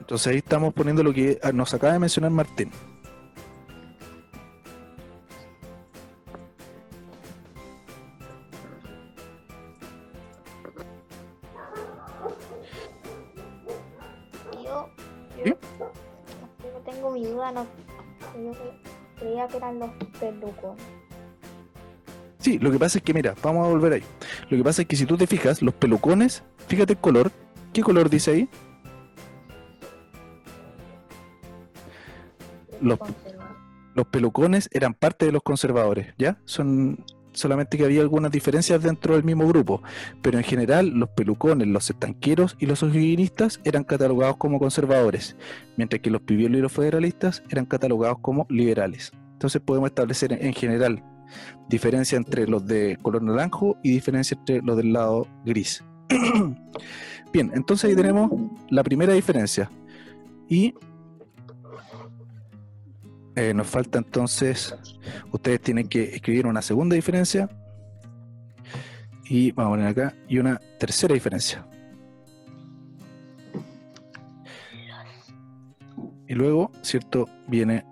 Entonces 0.09 0.29
ahí 0.29 0.39
estamos 0.39 0.73
poniendo 0.73 1.03
lo 1.03 1.13
que 1.13 1.39
nos 1.53 1.75
acaba 1.75 1.93
de 1.93 1.99
mencionar 1.99 2.31
Martín. 2.31 2.71
Yo, 14.65 14.89
¿Sí? 15.45 15.45
yo 15.45 16.81
tengo 16.87 17.11
mi 17.11 17.27
duda, 17.27 17.53
no, 17.53 17.67
yo 18.35 18.53
creía 19.19 19.47
que 19.47 19.59
eran 19.59 19.79
los 19.79 19.91
pelucones. 20.19 20.83
Sí, 22.39 22.59
lo 22.59 22.71
que 22.71 22.79
pasa 22.79 22.97
es 22.97 23.05
que, 23.05 23.13
mira, 23.13 23.35
vamos 23.43 23.67
a 23.67 23.69
volver 23.69 23.93
ahí. 23.93 24.03
Lo 24.49 24.57
que 24.57 24.65
pasa 24.65 24.81
es 24.81 24.89
que 24.89 24.97
si 24.97 25.05
tú 25.05 25.19
te 25.19 25.27
fijas, 25.27 25.61
los 25.61 25.75
pelucones, 25.75 26.43
fíjate 26.67 26.95
el 26.95 26.99
color. 26.99 27.31
¿Qué 27.75 27.83
color 27.83 28.09
dice 28.09 28.31
ahí? 28.31 28.49
Los, 32.81 32.99
pelucones 34.11 34.69
eran 34.73 34.95
parte 34.95 35.27
de 35.27 35.33
los 35.33 35.43
conservadores, 35.43 36.15
¿ya? 36.19 36.39
Son 36.45 37.05
solamente 37.33 37.77
que 37.77 37.85
había 37.85 38.01
algunas 38.01 38.31
diferencias 38.31 38.83
dentro 38.83 39.15
del 39.15 39.25
mismo 39.25 39.47
grupo, 39.47 39.83
pero 40.23 40.39
en 40.39 40.45
general 40.45 40.89
los 40.89 41.09
pelucones, 41.11 41.67
los 41.69 41.91
estanqueros 41.91 42.57
y 42.59 42.67
los 42.67 42.83
higienistas 42.83 43.61
eran 43.65 43.85
catalogados 43.85 44.37
como 44.37 44.59
conservadores, 44.59 45.37
mientras 45.77 46.01
que 46.01 46.11
los 46.11 46.23
pibiolos 46.23 46.59
y 46.59 46.63
los 46.63 46.73
federalistas 46.73 47.43
eran 47.51 47.67
catalogados 47.67 48.19
como 48.21 48.47
liberales. 48.49 49.13
Entonces 49.33 49.61
podemos 49.61 49.91
establecer 49.91 50.33
en 50.33 50.53
general 50.53 51.03
diferencia 51.69 52.17
entre 52.17 52.47
los 52.47 52.67
de 52.67 52.99
color 53.03 53.23
naranjo 53.23 53.77
y 53.83 53.91
diferencia 53.91 54.37
entre 54.37 54.63
los 54.63 54.77
del 54.77 54.93
lado 54.93 55.27
gris. 55.45 55.85
Bien, 57.33 57.51
entonces 57.55 57.91
ahí 57.91 57.97
tenemos 57.97 58.31
la 58.71 58.83
primera 58.83 59.13
diferencia. 59.13 59.71
Y 60.49 60.75
eh, 63.39 63.55
nos 63.55 63.69
falta 63.69 63.99
entonces, 63.99 64.75
ustedes 65.31 65.61
tienen 65.61 65.89
que 65.89 66.17
escribir 66.17 66.45
una 66.49 66.61
segunda 66.61 66.97
diferencia. 66.97 67.49
Y 69.27 69.53
vamos 69.53 69.69
a 69.69 69.77
poner 69.77 69.87
acá, 69.87 70.15
y 70.29 70.39
una 70.39 70.61
tercera 70.77 71.15
diferencia. 71.15 71.65
Y 76.27 76.35
luego, 76.35 76.73
¿cierto? 76.83 77.29
Viene 77.47 77.85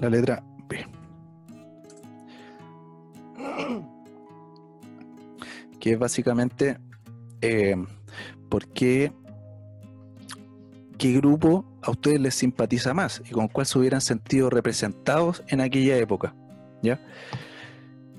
la 0.00 0.08
letra 0.08 0.42
B. 0.66 0.86
Que 5.78 5.92
es 5.92 5.98
básicamente 5.98 6.78
eh, 7.42 7.76
por 8.48 8.68
qué, 8.68 9.12
qué 10.96 11.12
grupo 11.12 11.73
a 11.84 11.90
ustedes 11.90 12.20
les 12.20 12.34
simpatiza 12.34 12.94
más 12.94 13.22
y 13.28 13.30
con 13.32 13.48
cuál 13.48 13.66
se 13.66 13.78
hubieran 13.78 14.00
sentido 14.00 14.50
representados 14.50 15.42
en 15.48 15.60
aquella 15.60 15.96
época. 15.96 16.34
¿ya? 16.82 17.00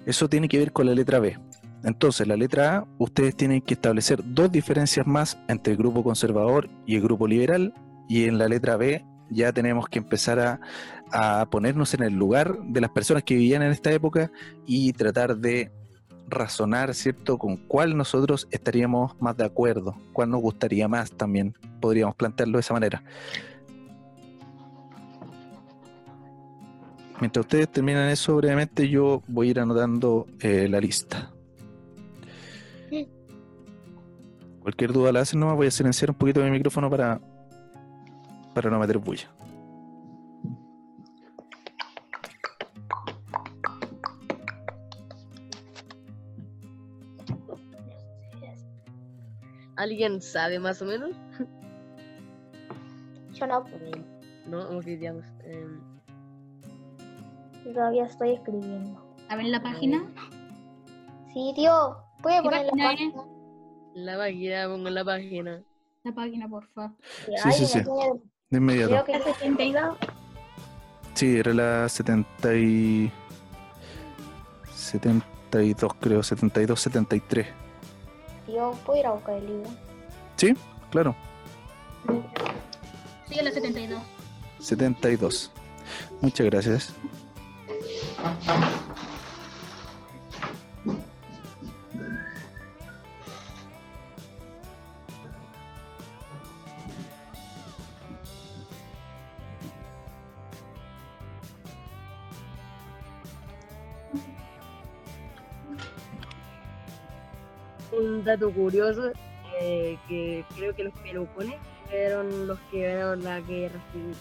Eso 0.05 0.29
tiene 0.29 0.47
que 0.47 0.59
ver 0.59 0.71
con 0.71 0.85
la 0.85 0.93
letra 0.93 1.19
B. 1.19 1.37
Entonces, 1.83 2.27
la 2.27 2.35
letra 2.35 2.77
A, 2.77 2.87
ustedes 2.97 3.35
tienen 3.35 3.61
que 3.61 3.75
establecer 3.75 4.19
dos 4.23 4.51
diferencias 4.51 5.05
más 5.05 5.37
entre 5.47 5.73
el 5.73 5.77
grupo 5.77 6.03
conservador 6.03 6.69
y 6.85 6.95
el 6.95 7.01
grupo 7.01 7.27
liberal, 7.27 7.73
y 8.07 8.25
en 8.25 8.37
la 8.37 8.47
letra 8.47 8.75
B 8.75 9.03
ya 9.29 9.51
tenemos 9.51 9.87
que 9.87 9.99
empezar 9.99 10.39
a, 10.39 10.59
a 11.11 11.47
ponernos 11.49 11.93
en 11.93 12.03
el 12.03 12.13
lugar 12.13 12.57
de 12.63 12.81
las 12.81 12.91
personas 12.91 13.23
que 13.23 13.35
vivían 13.35 13.63
en 13.63 13.71
esta 13.71 13.91
época 13.91 14.31
y 14.65 14.93
tratar 14.93 15.37
de 15.37 15.71
razonar, 16.27 16.93
¿cierto?, 16.93 17.37
con 17.37 17.57
cuál 17.57 17.95
nosotros 17.95 18.47
estaríamos 18.51 19.19
más 19.19 19.37
de 19.37 19.45
acuerdo, 19.45 19.95
cuál 20.13 20.31
nos 20.31 20.41
gustaría 20.41 20.87
más 20.87 21.11
también, 21.11 21.55
podríamos 21.79 22.15
plantearlo 22.15 22.57
de 22.57 22.61
esa 22.61 22.73
manera. 22.73 23.03
Mientras 27.21 27.45
ustedes 27.45 27.69
terminan 27.71 28.09
eso 28.09 28.35
brevemente, 28.35 28.89
yo 28.89 29.23
voy 29.27 29.47
a 29.47 29.51
ir 29.51 29.59
anotando 29.59 30.27
eh, 30.39 30.67
la 30.69 30.79
lista. 30.79 31.31
Cualquier 34.59 34.91
duda 34.93 35.11
la 35.11 35.19
hacen, 35.21 35.39
no 35.39 35.55
voy 35.55 35.67
a 35.67 35.71
silenciar 35.71 36.09
un 36.09 36.15
poquito 36.17 36.41
mi 36.41 36.49
micrófono 36.49 36.89
para, 36.89 37.21
para 38.55 38.69
no 38.71 38.79
meter 38.79 38.97
bulla. 38.97 39.29
¿Alguien 49.75 50.21
sabe 50.21 50.59
más 50.59 50.81
o 50.81 50.85
menos? 50.85 51.11
Yo 53.33 53.47
no, 53.47 53.65
Eh, 53.67 53.91
No, 54.47 54.61
ok, 54.77 54.83
digamos. 54.85 55.25
em, 55.43 55.81
yo 57.65 57.73
todavía 57.73 58.05
estoy 58.05 58.33
escribiendo. 58.33 59.01
A 59.29 59.35
ver 59.35 59.45
la 59.47 59.61
página. 59.61 60.03
Sí, 61.33 61.51
tío, 61.55 61.97
¿puede 62.21 62.37
¿Qué 62.37 62.43
poner 62.43 62.65
la 62.65 62.71
página 62.71 62.93
es? 62.93 62.99
página? 63.13 63.23
la 63.95 64.17
página, 64.17 64.67
pongo 64.67 64.89
la 64.89 65.05
página. 65.05 65.63
La 66.03 66.11
página, 66.13 66.47
por 66.47 66.67
favor. 66.67 66.91
Sí, 67.43 67.51
sí, 67.51 67.65
sí. 67.65 67.79
De 68.49 68.57
inmediato. 68.57 68.91
Creo 68.91 69.03
que 69.05 69.13
es 69.13 69.23
72. 69.37 69.97
Sí, 71.15 71.37
era 71.37 71.53
la 71.53 71.89
70 71.89 72.55
y... 72.55 73.11
72, 74.73 75.93
creo, 75.99 76.21
72, 76.21 76.79
73. 76.79 77.47
Tío, 78.45 78.71
¿puedo 78.85 78.99
ir 78.99 79.05
a 79.07 79.11
buscar 79.11 79.35
el 79.35 79.47
libro? 79.47 79.69
Sí, 80.35 80.53
claro, 80.91 81.15
Sí, 83.27 83.41
la 83.41 83.51
72. 83.51 83.99
72. 84.59 85.51
Muchas 86.21 86.45
gracias. 86.45 86.93
Un 88.25 88.31
dato 108.23 108.51
curioso, 108.51 109.11
eh, 109.61 109.99
que 110.07 110.43
creo 110.55 110.75
que 110.75 110.85
los 110.85 110.93
pelucones 110.95 111.59
fueron 111.87 112.47
los 112.47 112.57
que 112.71 112.87
ganaron 112.87 113.23
la 113.23 113.39
guerra 113.41 113.79
civil. 113.91 114.15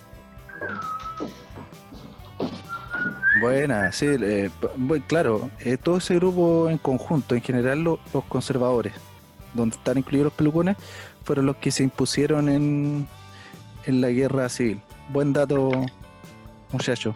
Buena, 3.35 3.91
sí, 3.91 4.07
eh, 4.07 4.49
p- 4.61 4.69
bu- 4.77 5.03
claro, 5.07 5.51
eh, 5.59 5.77
todo 5.77 5.97
ese 5.97 6.15
grupo 6.17 6.71
en 6.71 6.79
conjunto, 6.79 7.35
en 7.35 7.43
general 7.43 7.83
lo- 7.83 7.99
los 8.13 8.25
conservadores, 8.25 8.93
donde 9.55 9.75
están 9.77 9.99
incluidos 9.99 10.27
los 10.27 10.33
pelucones, 10.35 10.77
fueron 11.25 11.47
los 11.47 11.57
que 11.57 11.73
se 11.73 11.83
impusieron 11.83 12.49
en, 12.49 13.09
en 13.87 14.01
la 14.01 14.11
guerra 14.11 14.49
civil. 14.49 14.81
Buen 15.09 15.33
dato, 15.33 15.73
muchacho. 16.71 17.13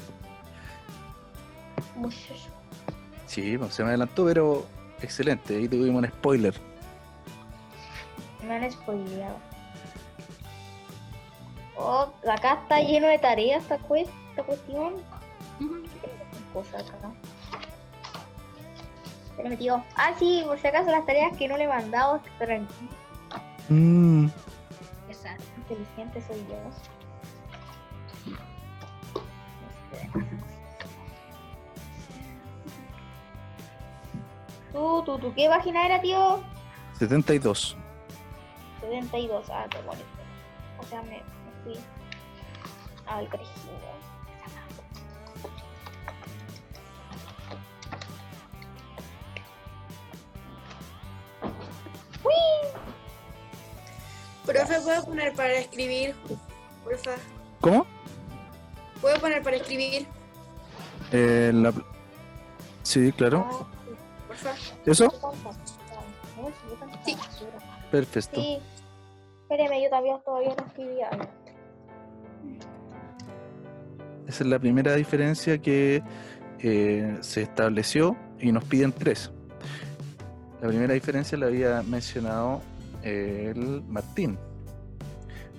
Muchacho. 1.95 2.35
Sí, 3.27 3.57
pues, 3.57 3.73
se 3.75 3.83
me 3.85 3.91
adelantó, 3.91 4.25
pero 4.25 4.67
excelente, 5.01 5.57
ahí 5.57 5.69
tuvimos 5.69 6.03
un 6.03 6.09
spoiler. 6.09 6.55
Me 8.45 8.57
han 8.57 8.73
spoileado. 8.73 9.37
Oh, 11.77 12.09
acá 12.29 12.55
está 12.63 12.81
lleno 12.81 13.07
de 13.07 13.19
tareas 13.19 13.63
esta 13.63 13.79
cuestión. 13.79 14.95
Cosa 16.59 16.79
acá. 16.79 17.11
Espérame, 19.31 19.57
tío. 19.57 19.85
Ah, 19.95 20.13
sí, 20.19 20.43
por 20.45 20.59
si 20.59 20.67
acaso 20.67 20.91
las 20.91 21.07
tareas 21.07 21.37
que 21.37 21.47
no 21.47 21.57
le 21.57 21.65
he 21.65 21.69
mandado 21.69 22.17
estarán 22.17 22.65
aquí. 22.65 22.89
Mm, 23.73 24.27
Exacto. 25.09 25.45
Inteligente 25.59 26.21
soy 26.27 26.45
yo. 26.49 26.59
¿Tú, 34.73 35.03
tú, 35.05 35.19
tú, 35.19 35.33
qué 35.35 35.49
página 35.49 35.87
era, 35.87 36.01
tío? 36.01 36.41
72. 36.99 37.77
72. 38.81 39.51
Ah, 39.51 39.67
bonito. 39.87 40.05
O 40.79 40.85
sea, 40.85 41.03
me, 41.03 41.11
me 41.23 41.63
fui 41.65 41.79
al 43.07 43.29
colegio. 43.29 43.53
Profe, 54.53 54.81
¿puedo 54.81 55.05
poner 55.05 55.33
para 55.35 55.55
escribir? 55.55 56.15
Porfa. 56.85 57.11
¿Cómo? 57.61 57.87
¿Puedo 59.01 59.21
poner 59.21 59.43
para 59.43 59.57
escribir? 59.57 60.07
Eh, 61.13 61.51
la- 61.55 61.73
Sí, 62.83 63.13
claro. 63.13 63.47
Ah. 63.51 63.67
Porfa. 64.27 64.55
¿Eso? 64.87 65.13
Sí. 67.05 67.17
Perfecto. 67.91 68.41
Sí. 68.41 68.59
Espéreme, 69.43 69.83
yo 69.83 69.91
también 69.91 70.17
todavía 70.25 70.55
no 70.59 70.67
escribía. 70.67 71.11
Esa 74.27 74.45
es 74.45 74.51
la 74.51 74.59
primera 74.59 74.95
diferencia 74.95 75.59
que 75.59 76.03
eh, 76.59 77.17
se 77.21 77.43
estableció 77.43 78.17
y 78.39 78.53
nos 78.53 78.65
piden 78.65 78.93
tres. 78.93 79.31
La 80.61 80.69
primera 80.69 80.93
diferencia 80.93 81.39
la 81.39 81.47
había 81.47 81.83
mencionado 81.83 82.61
el 83.09 83.83
Martín. 83.89 84.39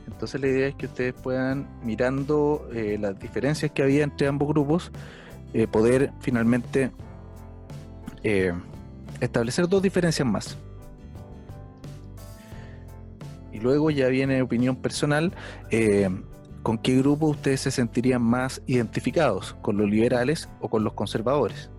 Entonces 0.08 0.42
la 0.42 0.48
idea 0.48 0.68
es 0.68 0.76
que 0.76 0.88
ustedes 0.88 1.14
puedan, 1.14 1.68
mirando 1.84 2.68
eh, 2.74 2.98
las 3.00 3.20
diferencias 3.20 3.72
que 3.72 3.84
había 3.84 4.04
entre 4.04 4.28
ambos 4.28 4.48
grupos, 4.48 4.92
eh, 5.54 5.68
poder 5.68 6.12
finalmente 6.20 6.92
eh, 8.24 8.54
establecer 9.20 9.68
dos 9.68 9.82
diferencias 9.82 10.28
más. 10.28 10.58
Y 13.52 13.60
luego 13.60 13.92
ya 13.92 14.08
viene 14.08 14.42
opinión 14.42 14.76
personal. 14.76 15.32
eh, 15.72 16.10
¿Con 16.64 16.78
qué 16.78 16.98
grupo 16.98 17.28
ustedes 17.28 17.62
se 17.62 17.72
sentirían 17.72 18.22
más 18.22 18.62
identificados? 18.68 19.56
¿Con 19.62 19.78
los 19.78 19.90
liberales 19.90 20.50
o 20.60 20.70
con 20.70 20.84
los 20.84 20.94
conservadores? 20.94 21.70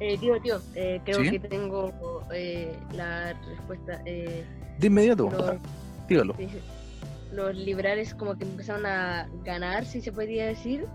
Eh, 0.00 0.18
tío, 0.18 0.40
tío, 0.42 0.60
eh, 0.74 1.00
creo 1.04 1.22
¿Sí? 1.22 1.30
que 1.30 1.38
tengo 1.38 1.92
eh, 2.34 2.76
la 2.92 3.32
respuesta. 3.48 4.02
Eh, 4.04 4.44
De 4.78 4.86
inmediato, 4.88 5.30
los, 5.30 5.56
dígalo. 6.08 6.34
los 7.32 7.56
liberales 7.56 8.14
como 8.14 8.36
que 8.36 8.44
empezaron 8.44 8.84
a 8.86 9.28
ganar, 9.44 9.84
si 9.86 10.00
se 10.00 10.12
podría 10.12 10.46
decir, 10.46 10.86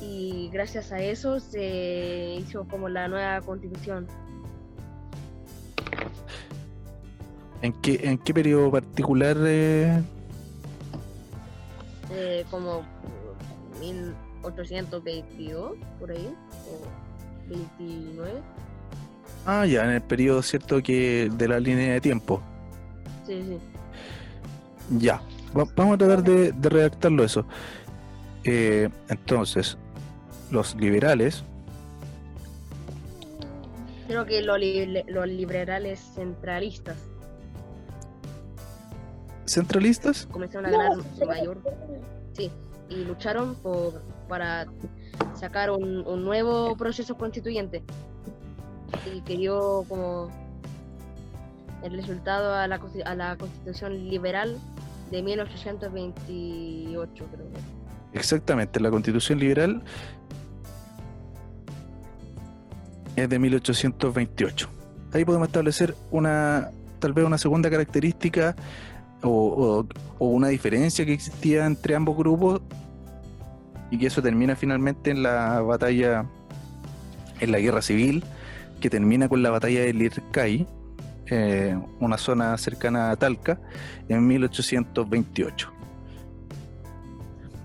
y 0.00 0.48
gracias 0.52 0.92
a 0.92 1.00
eso 1.00 1.38
se 1.40 2.36
hizo 2.38 2.66
como 2.66 2.88
la 2.88 3.08
nueva 3.08 3.40
constitución. 3.42 4.06
¿En 7.62 7.72
qué, 7.74 8.00
en 8.02 8.16
qué 8.16 8.32
periodo 8.32 8.70
particular? 8.70 9.36
eh? 9.40 10.02
eh, 12.10 12.44
como 12.50 12.82
1822, 13.80 15.72
por 15.98 16.10
ahí, 16.10 16.34
o 16.68 16.80
29. 17.48 18.40
Ah, 19.46 19.66
ya, 19.66 19.84
en 19.84 19.90
el 19.90 20.02
periodo 20.02 20.42
cierto 20.42 20.82
que 20.82 21.30
de 21.32 21.48
la 21.48 21.60
línea 21.60 21.92
de 21.94 22.00
tiempo. 22.00 22.42
Sí, 23.26 23.42
sí. 23.42 23.58
Ya, 24.98 25.20
Va- 25.56 25.66
vamos 25.76 25.94
a 25.94 25.98
tratar 25.98 26.22
de, 26.22 26.52
de 26.52 26.68
redactarlo 26.68 27.24
eso. 27.24 27.44
Eh, 28.44 28.88
entonces, 29.08 29.76
los 30.50 30.74
liberales, 30.76 31.44
Creo 34.08 34.26
que 34.26 34.42
los, 34.42 34.58
li- 34.58 35.04
los 35.06 35.28
liberales 35.28 36.00
centralistas 36.14 36.96
centralistas, 39.46 40.26
comenzaron 40.30 40.66
a 40.66 40.70
ganar 40.70 40.98
mayor 41.26 41.58
Sí, 42.32 42.50
y 42.88 43.04
lucharon 43.04 43.54
por, 43.56 44.02
para 44.28 44.66
sacar 45.34 45.70
un, 45.70 46.06
un 46.06 46.24
nuevo 46.24 46.76
proceso 46.76 47.16
constituyente 47.16 47.82
y 49.14 49.20
que 49.22 49.36
dio 49.36 49.84
como 49.88 50.28
el 51.82 51.92
resultado 51.94 52.54
a 52.54 52.66
la, 52.66 52.80
a 53.04 53.14
la 53.14 53.36
constitución 53.36 54.08
liberal 54.08 54.56
de 55.10 55.22
1828, 55.22 57.26
creo. 57.32 57.46
exactamente, 58.12 58.80
la 58.80 58.90
constitución 58.90 59.38
liberal 59.38 59.82
es 63.16 63.28
de 63.28 63.38
1828. 63.38 64.68
Ahí 65.12 65.24
podemos 65.24 65.48
establecer 65.48 65.94
una, 66.10 66.70
tal 67.00 67.12
vez 67.12 67.24
una 67.24 67.38
segunda 67.38 67.68
característica 67.70 68.54
o, 69.22 69.84
o- 70.18 70.24
una 70.24 70.48
diferencia 70.48 71.04
que 71.04 71.12
existía 71.12 71.66
entre 71.66 71.94
ambos 71.96 72.16
grupos 72.16 72.60
y 73.90 73.98
que 73.98 74.06
eso 74.06 74.22
termina 74.22 74.54
finalmente 74.54 75.10
en 75.10 75.22
la 75.24 75.60
batalla, 75.62 76.24
en 77.40 77.50
la 77.52 77.58
guerra 77.58 77.82
civil, 77.82 78.22
que 78.80 78.88
termina 78.88 79.28
con 79.28 79.42
la 79.42 79.50
batalla 79.50 79.80
de 79.80 79.92
Lircay, 79.92 80.66
eh, 81.30 81.78
una 82.00 82.18
zona 82.18 82.58
cercana 82.58 83.10
a 83.10 83.16
Talca, 83.16 83.58
en 84.08 84.26
1828. 84.26 85.72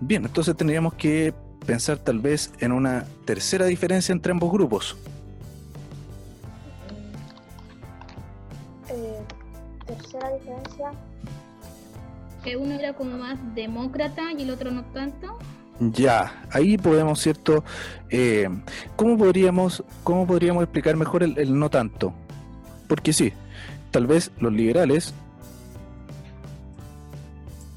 Bien, 0.01 0.23
entonces 0.23 0.56
tendríamos 0.56 0.93
que 0.93 1.34
pensar 1.65 1.97
tal 1.97 2.19
vez 2.19 2.51
en 2.60 2.71
una 2.71 3.06
tercera 3.25 3.65
diferencia 3.65 4.13
entre 4.13 4.32
ambos 4.32 4.51
grupos. 4.51 4.95
Eh, 8.89 9.19
tercera 9.88 10.30
diferencia. 10.34 10.91
Que 12.43 12.56
uno 12.58 12.75
era 12.75 12.93
como 12.93 13.17
más 13.17 13.39
demócrata 13.56 14.32
y 14.38 14.43
el 14.43 14.51
otro 14.51 14.69
no 14.69 14.84
tanto. 14.86 15.39
Ya, 15.80 16.45
ahí 16.51 16.78
podemos, 16.78 17.19
¿cierto? 17.19 17.63
Eh, 18.10 18.47
¿cómo, 18.95 19.17
podríamos, 19.17 19.84
¿Cómo 20.04 20.28
podríamos 20.28 20.63
explicar 20.63 20.95
mejor 20.95 21.23
el, 21.23 21.38
el 21.39 21.58
no 21.58 21.69
tanto? 21.69 22.13
Porque 22.88 23.12
sí, 23.12 23.34
tal 23.95 24.08
vez 24.08 24.29
los 24.41 24.51
liberales 24.51 25.13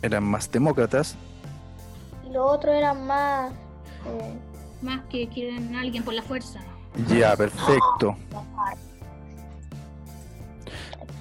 eran 0.03 0.25
más 0.25 0.51
demócratas, 0.51 1.15
Y 2.29 2.33
lo 2.33 2.45
otro 2.45 2.73
era 2.73 2.93
más. 2.93 3.53
Eh, 3.53 4.35
Más 4.83 5.03
que 5.11 5.29
quieren 5.29 5.77
a 5.77 5.81
alguien 5.81 6.03
por 6.03 6.15
la 6.15 6.23
fuerza. 6.23 6.59
ya, 7.09 7.37
perfecto. 7.37 8.17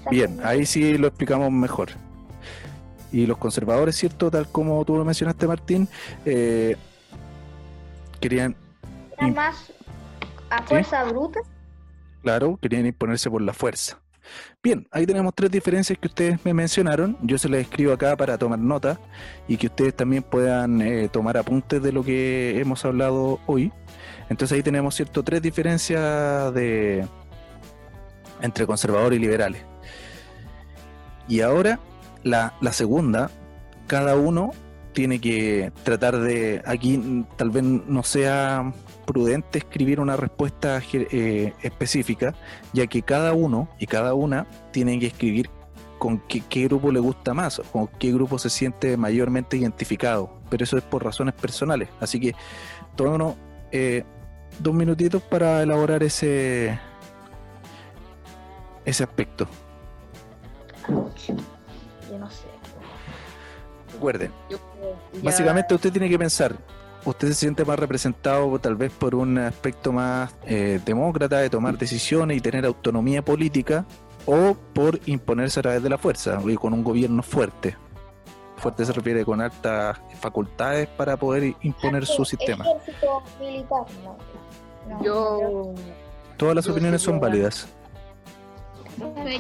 Bien, 0.09 0.39
ahí 0.43 0.65
sí 0.65 0.97
lo 0.97 1.07
explicamos 1.09 1.51
mejor. 1.51 1.89
Y 3.11 3.27
los 3.27 3.37
conservadores, 3.37 3.95
¿cierto? 3.95 4.31
Tal 4.31 4.47
como 4.47 4.83
tú 4.83 4.95
lo 4.97 5.05
mencionaste, 5.05 5.45
Martín, 5.47 5.87
eh, 6.25 6.75
querían, 8.19 8.55
Era 9.19 9.27
más 9.27 9.71
a 10.49 10.63
fuerza 10.63 11.03
bruta. 11.03 11.39
claro, 12.23 12.57
querían 12.59 12.87
imponerse 12.87 13.29
por 13.29 13.43
la 13.43 13.53
fuerza. 13.53 13.99
Bien, 14.61 14.87
ahí 14.91 15.05
tenemos 15.05 15.33
tres 15.35 15.51
diferencias 15.51 15.97
que 15.99 16.07
ustedes 16.07 16.43
me 16.43 16.53
mencionaron. 16.53 17.17
Yo 17.21 17.37
se 17.37 17.47
las 17.49 17.61
escribo 17.61 17.93
acá 17.93 18.15
para 18.17 18.37
tomar 18.37 18.59
nota 18.59 18.99
y 19.47 19.57
que 19.57 19.67
ustedes 19.67 19.95
también 19.95 20.23
puedan 20.23 20.81
eh, 20.81 21.09
tomar 21.09 21.37
apuntes 21.37 21.81
de 21.81 21.91
lo 21.91 22.03
que 22.03 22.59
hemos 22.59 22.83
hablado 22.85 23.39
hoy. 23.45 23.71
Entonces 24.29 24.55
ahí 24.55 24.63
tenemos, 24.63 24.95
¿cierto? 24.95 25.23
Tres 25.23 25.41
diferencias 25.41 26.53
de 26.53 27.07
entre 28.41 28.65
conservadores 28.65 29.17
y 29.17 29.21
liberales. 29.21 29.61
Y 31.27 31.41
ahora 31.41 31.79
la, 32.23 32.53
segunda, 32.71 33.29
cada 33.87 34.15
uno 34.15 34.51
tiene 34.93 35.19
que 35.19 35.71
tratar 35.83 36.19
de, 36.19 36.61
aquí 36.65 37.25
tal 37.35 37.49
vez 37.51 37.63
no 37.63 38.03
sea 38.03 38.73
prudente 39.07 39.57
escribir 39.57 39.99
una 39.99 40.17
respuesta 40.17 40.79
eh, 40.93 41.53
específica, 41.63 42.35
ya 42.73 42.85
que 42.85 43.01
cada 43.01 43.33
uno 43.33 43.69
y 43.79 43.87
cada 43.87 44.13
una 44.13 44.45
tienen 44.71 44.99
que 44.99 45.07
escribir 45.07 45.49
con 45.97 46.19
qué, 46.27 46.43
qué 46.47 46.65
grupo 46.65 46.91
le 46.91 46.99
gusta 46.99 47.33
más, 47.33 47.57
o 47.57 47.63
con 47.63 47.87
qué 47.87 48.11
grupo 48.11 48.37
se 48.37 48.51
siente 48.51 48.97
mayormente 48.97 49.57
identificado, 49.57 50.29
pero 50.49 50.63
eso 50.63 50.77
es 50.77 50.83
por 50.83 51.03
razones 51.03 51.33
personales, 51.33 51.89
así 51.99 52.19
que 52.19 52.35
tómenos 52.95 53.35
eh, 53.71 54.03
dos 54.59 54.75
minutitos 54.75 55.23
para 55.23 55.63
elaborar 55.63 56.03
ese 56.03 56.77
ese 58.85 59.03
aspecto. 59.03 59.47
Yo 60.87 62.17
no 62.19 62.29
sé. 62.29 62.45
Recuerden, 63.93 64.31
Básicamente 65.23 65.73
usted 65.73 65.91
tiene 65.91 66.07
que 66.07 66.19
pensar, 66.19 66.55
usted 67.05 67.27
se 67.29 67.33
siente 67.35 67.63
más 67.65 67.79
representado 67.79 68.57
tal 68.59 68.75
vez 68.75 68.91
por 68.91 69.15
un 69.15 69.37
aspecto 69.37 69.91
más 69.91 70.33
eh, 70.45 70.79
demócrata 70.85 71.39
de 71.39 71.49
tomar 71.49 71.77
decisiones 71.77 72.37
y 72.37 72.41
tener 72.41 72.65
autonomía 72.65 73.23
política 73.23 73.85
o 74.25 74.55
por 74.73 74.99
imponerse 75.05 75.59
a 75.59 75.63
través 75.63 75.83
de 75.83 75.89
la 75.89 75.97
fuerza 75.97 76.39
y 76.45 76.55
con 76.55 76.73
un 76.73 76.83
gobierno 76.83 77.23
fuerte. 77.23 77.77
fuerte 78.57 78.85
se 78.85 78.91
refiere 78.93 79.23
con 79.23 79.39
altas 79.39 79.99
facultades 80.19 80.87
para 80.89 81.15
poder 81.15 81.53
imponer 81.61 82.05
su 82.05 82.25
sistema. 82.25 82.65
Ejército 82.65 83.23
militar, 83.39 83.85
no. 84.03 84.17
No. 84.89 85.03
Yo. 85.03 85.73
Todas 86.37 86.55
las 86.55 86.65
yo 86.65 86.71
opiniones 86.71 87.01
son 87.01 87.19
válidas. 87.19 87.67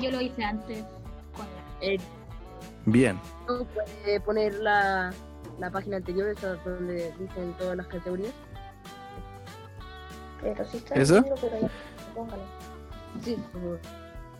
Yo 0.01 0.11
lo 0.11 0.21
hice 0.21 0.43
antes. 0.43 0.83
con- 1.35 1.45
eh, 1.81 1.97
Bien. 2.85 3.19
¿tú 3.47 3.65
puedes 3.73 4.21
poner 4.21 4.53
la, 4.55 5.11
la 5.59 5.69
página 5.71 5.97
anterior, 5.97 6.27
esa 6.29 6.55
donde 6.55 7.11
dicen 7.19 7.53
todas 7.57 7.75
las 7.77 7.87
categorías? 7.87 8.31
Pero 10.41 10.65
sí 10.65 10.77
está 10.77 10.95
¿Eso? 10.95 11.15
diciendo, 11.15 11.35
pero 11.41 11.61
ya, 11.61 11.69
póngalo. 12.13 12.43
Sí, 13.23 13.35
por 13.51 13.61
favor. 13.61 13.79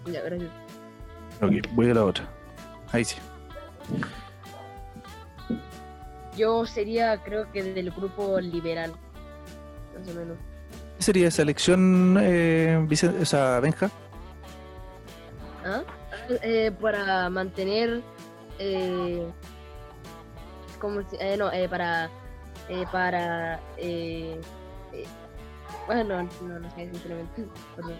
Ya, 0.05 0.21
gracias. 0.21 0.49
Ok, 1.41 1.51
voy 1.73 1.89
a 1.89 1.93
la 1.93 2.05
otra. 2.05 2.27
Ahí 2.91 3.03
sí. 3.03 3.17
Yo 6.35 6.65
sería, 6.65 7.17
creo 7.23 7.51
que 7.51 7.63
del 7.63 7.91
grupo 7.91 8.39
liberal. 8.39 8.93
Más 9.97 10.07
o 10.09 10.13
menos. 10.13 10.37
¿Qué 10.97 11.03
sería 11.03 11.27
esa 11.29 11.41
elección, 11.41 12.17
eh, 12.21 12.77
Vicen- 12.87 13.19
esa 13.19 13.59
Benja? 13.59 13.89
¿Ah? 15.65 15.81
Eh, 16.43 16.71
para 16.79 17.29
mantener. 17.29 18.01
Eh, 18.59 19.27
¿Cómo 20.79 21.01
se- 21.09 21.17
eh, 21.19 21.37
no, 21.37 21.51
eh, 21.51 21.67
para. 21.69 22.09
eh, 22.69 22.85
para. 22.91 23.59
Eh, 23.77 24.39
eh, 24.93 25.05
bueno, 25.85 26.23
no, 26.41 26.59
no 26.59 26.71
sé, 26.71 26.89
sinceramente. 26.91 27.45
Perdón. 27.75 27.93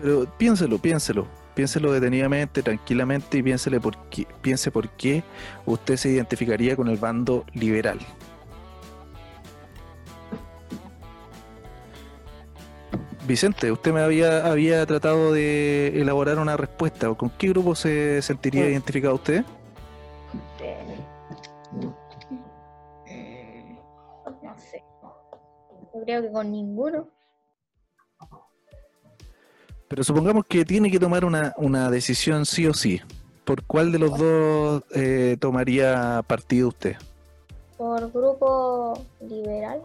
Pero 0.00 0.26
piénselo, 0.38 0.78
piénselo. 0.78 1.26
Piénselo 1.54 1.92
detenidamente, 1.92 2.62
tranquilamente 2.62 3.38
y 3.38 3.42
piénsele 3.42 3.80
por 3.80 3.96
qué, 4.08 4.26
piense 4.40 4.70
por 4.70 4.88
qué 4.90 5.22
usted 5.66 5.96
se 5.96 6.08
identificaría 6.08 6.76
con 6.76 6.88
el 6.88 6.96
bando 6.96 7.44
liberal. 7.52 7.98
Vicente, 13.26 13.70
usted 13.70 13.92
me 13.92 14.00
había, 14.00 14.46
había 14.46 14.84
tratado 14.86 15.32
de 15.32 15.88
elaborar 16.00 16.38
una 16.38 16.56
respuesta. 16.56 17.12
¿Con 17.14 17.30
qué 17.30 17.48
grupo 17.48 17.74
se 17.74 18.22
sentiría 18.22 18.64
Mm. 18.64 18.70
identificado 18.70 19.14
usted? 19.16 19.44
Creo 26.02 26.22
que 26.22 26.30
con 26.32 26.50
ninguno. 26.50 27.08
Pero 29.88 30.04
supongamos 30.04 30.44
que 30.46 30.64
tiene 30.64 30.90
que 30.90 31.00
tomar 31.00 31.24
una, 31.24 31.52
una 31.56 31.90
decisión 31.90 32.46
sí 32.46 32.66
o 32.66 32.74
sí. 32.74 33.00
¿Por 33.44 33.64
cuál 33.64 33.90
de 33.90 33.98
los 33.98 34.16
dos 34.16 34.84
eh, 34.94 35.36
tomaría 35.40 36.22
partido 36.26 36.68
usted? 36.68 36.96
Por 37.76 38.12
grupo 38.12 39.04
liberal. 39.28 39.80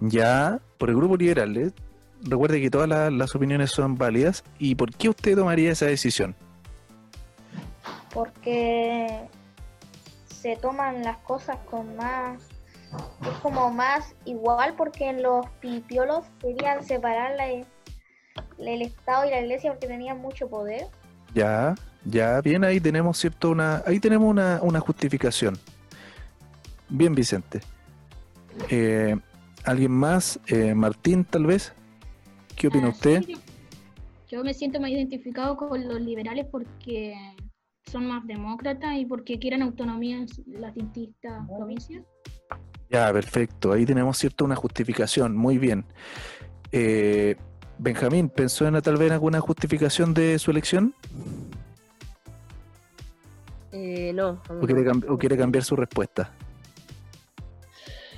Ya, 0.00 0.58
por 0.78 0.90
el 0.90 0.96
grupo 0.96 1.16
liberal. 1.16 1.56
¿eh? 1.56 1.70
Recuerde 2.22 2.60
que 2.60 2.70
todas 2.70 2.88
la- 2.88 3.10
las 3.10 3.34
opiniones 3.36 3.70
son 3.70 3.96
válidas. 3.96 4.42
¿Y 4.58 4.74
por 4.74 4.92
qué 4.92 5.08
usted 5.10 5.36
tomaría 5.36 5.70
esa 5.70 5.86
decisión? 5.86 6.34
Porque 8.12 9.20
se 10.26 10.56
toman 10.56 11.02
las 11.04 11.18
cosas 11.18 11.58
con 11.70 11.94
más. 11.94 12.42
Es 13.22 13.36
como 13.42 13.70
más 13.70 14.14
igual 14.24 14.74
porque 14.76 15.08
en 15.08 15.22
los 15.22 15.46
pipiolos 15.60 16.24
querían 16.40 16.82
separar 16.84 17.36
la- 17.36 17.48
el 17.50 18.82
Estado 18.82 19.24
y 19.26 19.30
la 19.30 19.40
Iglesia 19.40 19.72
porque 19.72 19.86
tenían 19.86 20.20
mucho 20.20 20.48
poder. 20.48 20.86
Ya, 21.34 21.74
ya, 22.04 22.40
bien, 22.40 22.64
ahí 22.64 22.80
tenemos 22.80 23.18
cierto 23.18 23.50
una, 23.50 23.82
ahí 23.86 24.00
tenemos 24.00 24.28
una, 24.28 24.60
una 24.62 24.80
justificación. 24.80 25.56
Bien, 26.88 27.14
Vicente. 27.14 27.60
Eh, 28.68 29.16
¿Alguien 29.64 29.92
más? 29.92 30.40
Eh, 30.48 30.74
Martín, 30.74 31.24
tal 31.24 31.46
vez. 31.46 31.72
¿Qué 32.56 32.68
opina 32.68 32.86
Ah, 32.88 32.90
usted? 32.90 33.22
sí, 33.22 33.36
Yo 34.28 34.42
me 34.44 34.54
siento 34.54 34.80
más 34.80 34.90
identificado 34.90 35.56
con 35.56 35.86
los 35.88 36.00
liberales 36.00 36.46
porque 36.50 37.14
son 37.86 38.06
más 38.06 38.26
demócratas 38.26 38.96
y 38.96 39.04
porque 39.04 39.38
quieren 39.38 39.62
autonomía 39.62 40.16
en 40.18 40.26
las 40.60 40.74
distintas 40.74 41.46
provincias. 41.48 42.02
Ya, 42.90 43.12
perfecto. 43.12 43.72
Ahí 43.72 43.86
tenemos 43.86 44.18
cierto 44.18 44.44
una 44.44 44.56
justificación. 44.56 45.36
Muy 45.36 45.58
bien. 45.58 45.84
Eh, 46.72 47.36
Benjamín, 47.78 48.28
¿pensó 48.28 48.66
en 48.66 48.80
tal 48.82 48.96
vez 48.96 49.06
en 49.06 49.12
alguna 49.14 49.40
justificación 49.40 50.12
de 50.12 50.38
su 50.38 50.50
elección? 50.50 50.94
Eh, 53.72 54.12
no. 54.14 54.42
¿O 54.48 54.66
quiere, 54.66 54.90
o 55.36 55.38
cambiar 55.38 55.64
su 55.64 55.76
respuesta? 55.76 56.30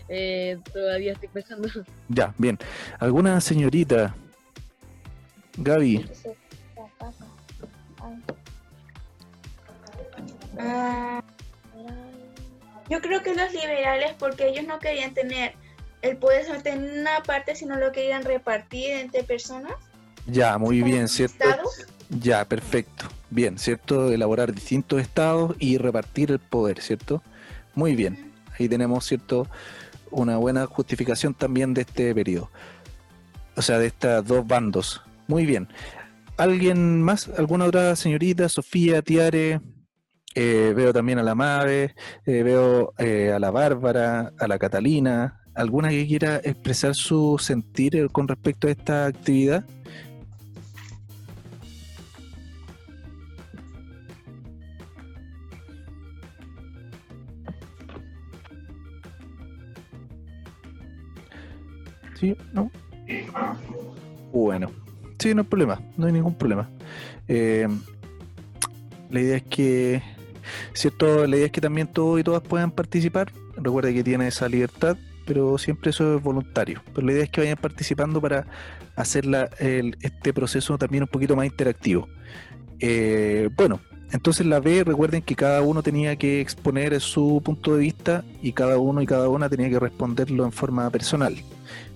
Eh, 0.08 0.58
todavía 0.72 1.12
estoy 1.12 1.28
pensando. 1.28 1.68
Ya, 2.08 2.34
bien. 2.38 2.58
¿Alguna 2.98 3.40
señorita? 3.40 4.14
Gaby, 5.58 6.04
Ah. 10.58 11.22
Yo 12.88 13.00
creo 13.00 13.22
que 13.22 13.34
los 13.34 13.52
liberales, 13.52 14.12
porque 14.18 14.48
ellos 14.48 14.66
no 14.66 14.78
querían 14.78 15.14
tener 15.14 15.54
el 16.02 16.16
poder 16.16 16.42
solamente 16.42 16.70
en 16.70 17.00
una 17.00 17.22
parte, 17.22 17.54
sino 17.54 17.76
lo 17.76 17.92
querían 17.92 18.24
repartir 18.24 18.90
entre 18.92 19.22
personas. 19.22 19.74
ya, 20.26 20.58
muy 20.58 20.82
bien, 20.82 21.08
¿cierto? 21.08 21.44
estados. 21.44 21.86
Ya, 22.10 22.44
perfecto. 22.44 23.06
Bien, 23.30 23.58
¿cierto? 23.58 24.12
Elaborar 24.12 24.52
distintos 24.52 25.00
estados 25.00 25.56
y 25.58 25.78
repartir 25.78 26.30
el 26.30 26.38
poder, 26.38 26.82
¿cierto? 26.82 27.22
Muy 27.74 27.96
bien. 27.96 28.32
Ahí 28.58 28.68
tenemos, 28.68 29.06
¿cierto? 29.06 29.46
Una 30.10 30.36
buena 30.36 30.66
justificación 30.66 31.32
también 31.32 31.72
de 31.72 31.82
este 31.82 32.14
periodo. 32.14 32.50
O 33.56 33.62
sea, 33.62 33.78
de 33.78 33.86
estos 33.86 34.26
dos 34.26 34.46
bandos. 34.46 35.02
Muy 35.26 35.46
bien. 35.46 35.68
¿Alguien 36.36 37.02
más? 37.02 37.30
¿Alguna 37.38 37.64
otra 37.64 37.96
señorita? 37.96 38.48
Sofía, 38.48 39.00
Tiare. 39.00 39.60
Eh, 40.34 40.72
veo 40.74 40.92
también 40.92 41.18
a 41.18 41.22
la 41.22 41.34
Mave. 41.34 41.94
eh, 42.24 42.42
veo 42.42 42.94
eh, 42.98 43.32
a 43.34 43.38
la 43.38 43.50
Bárbara, 43.50 44.32
a 44.38 44.48
la 44.48 44.58
Catalina. 44.58 45.40
¿Alguna 45.54 45.90
que 45.90 46.06
quiera 46.06 46.36
expresar 46.36 46.94
su 46.94 47.36
sentir 47.38 47.96
eh, 47.96 48.08
con 48.10 48.26
respecto 48.28 48.66
a 48.66 48.70
esta 48.70 49.06
actividad? 49.06 49.64
¿Sí? 62.18 62.36
¿No? 62.52 62.70
Bueno. 64.32 64.70
Sí, 65.18 65.34
no 65.34 65.42
hay 65.42 65.48
problema. 65.48 65.80
No 65.96 66.06
hay 66.06 66.12
ningún 66.12 66.34
problema. 66.34 66.70
La 67.28 69.20
idea 69.20 69.36
es 69.36 69.42
que, 69.42 70.02
¿cierto? 70.74 71.26
La 71.26 71.36
idea 71.36 71.46
es 71.46 71.52
que 71.52 71.60
también 71.60 71.86
todos 71.86 72.20
y 72.20 72.24
todas 72.24 72.42
puedan 72.42 72.70
participar. 72.70 73.32
Recuerda 73.56 73.92
que 73.92 74.04
tiene 74.04 74.28
esa 74.28 74.48
libertad, 74.48 74.96
pero 75.26 75.58
siempre 75.58 75.90
eso 75.90 76.16
es 76.16 76.22
voluntario. 76.22 76.82
Pero 76.94 77.06
la 77.06 77.12
idea 77.12 77.24
es 77.24 77.30
que 77.30 77.40
vayan 77.40 77.56
participando 77.56 78.20
para 78.20 78.46
hacer 78.96 79.24
este 79.58 80.32
proceso 80.32 80.76
también 80.78 81.04
un 81.04 81.08
poquito 81.08 81.36
más 81.36 81.46
interactivo. 81.46 82.08
Eh, 82.80 83.48
bueno, 83.56 83.80
entonces 84.12 84.44
la 84.44 84.60
B, 84.60 84.84
recuerden 84.84 85.22
que 85.22 85.34
cada 85.34 85.62
uno 85.62 85.82
tenía 85.82 86.16
que 86.16 86.40
exponer 86.40 87.00
su 87.00 87.40
punto 87.44 87.74
de 87.74 87.80
vista 87.80 88.24
y 88.42 88.52
cada 88.52 88.76
uno 88.78 89.00
y 89.00 89.06
cada 89.06 89.28
una 89.28 89.48
tenía 89.48 89.70
que 89.70 89.78
responderlo 89.78 90.44
en 90.44 90.52
forma 90.52 90.90
personal. 90.90 91.34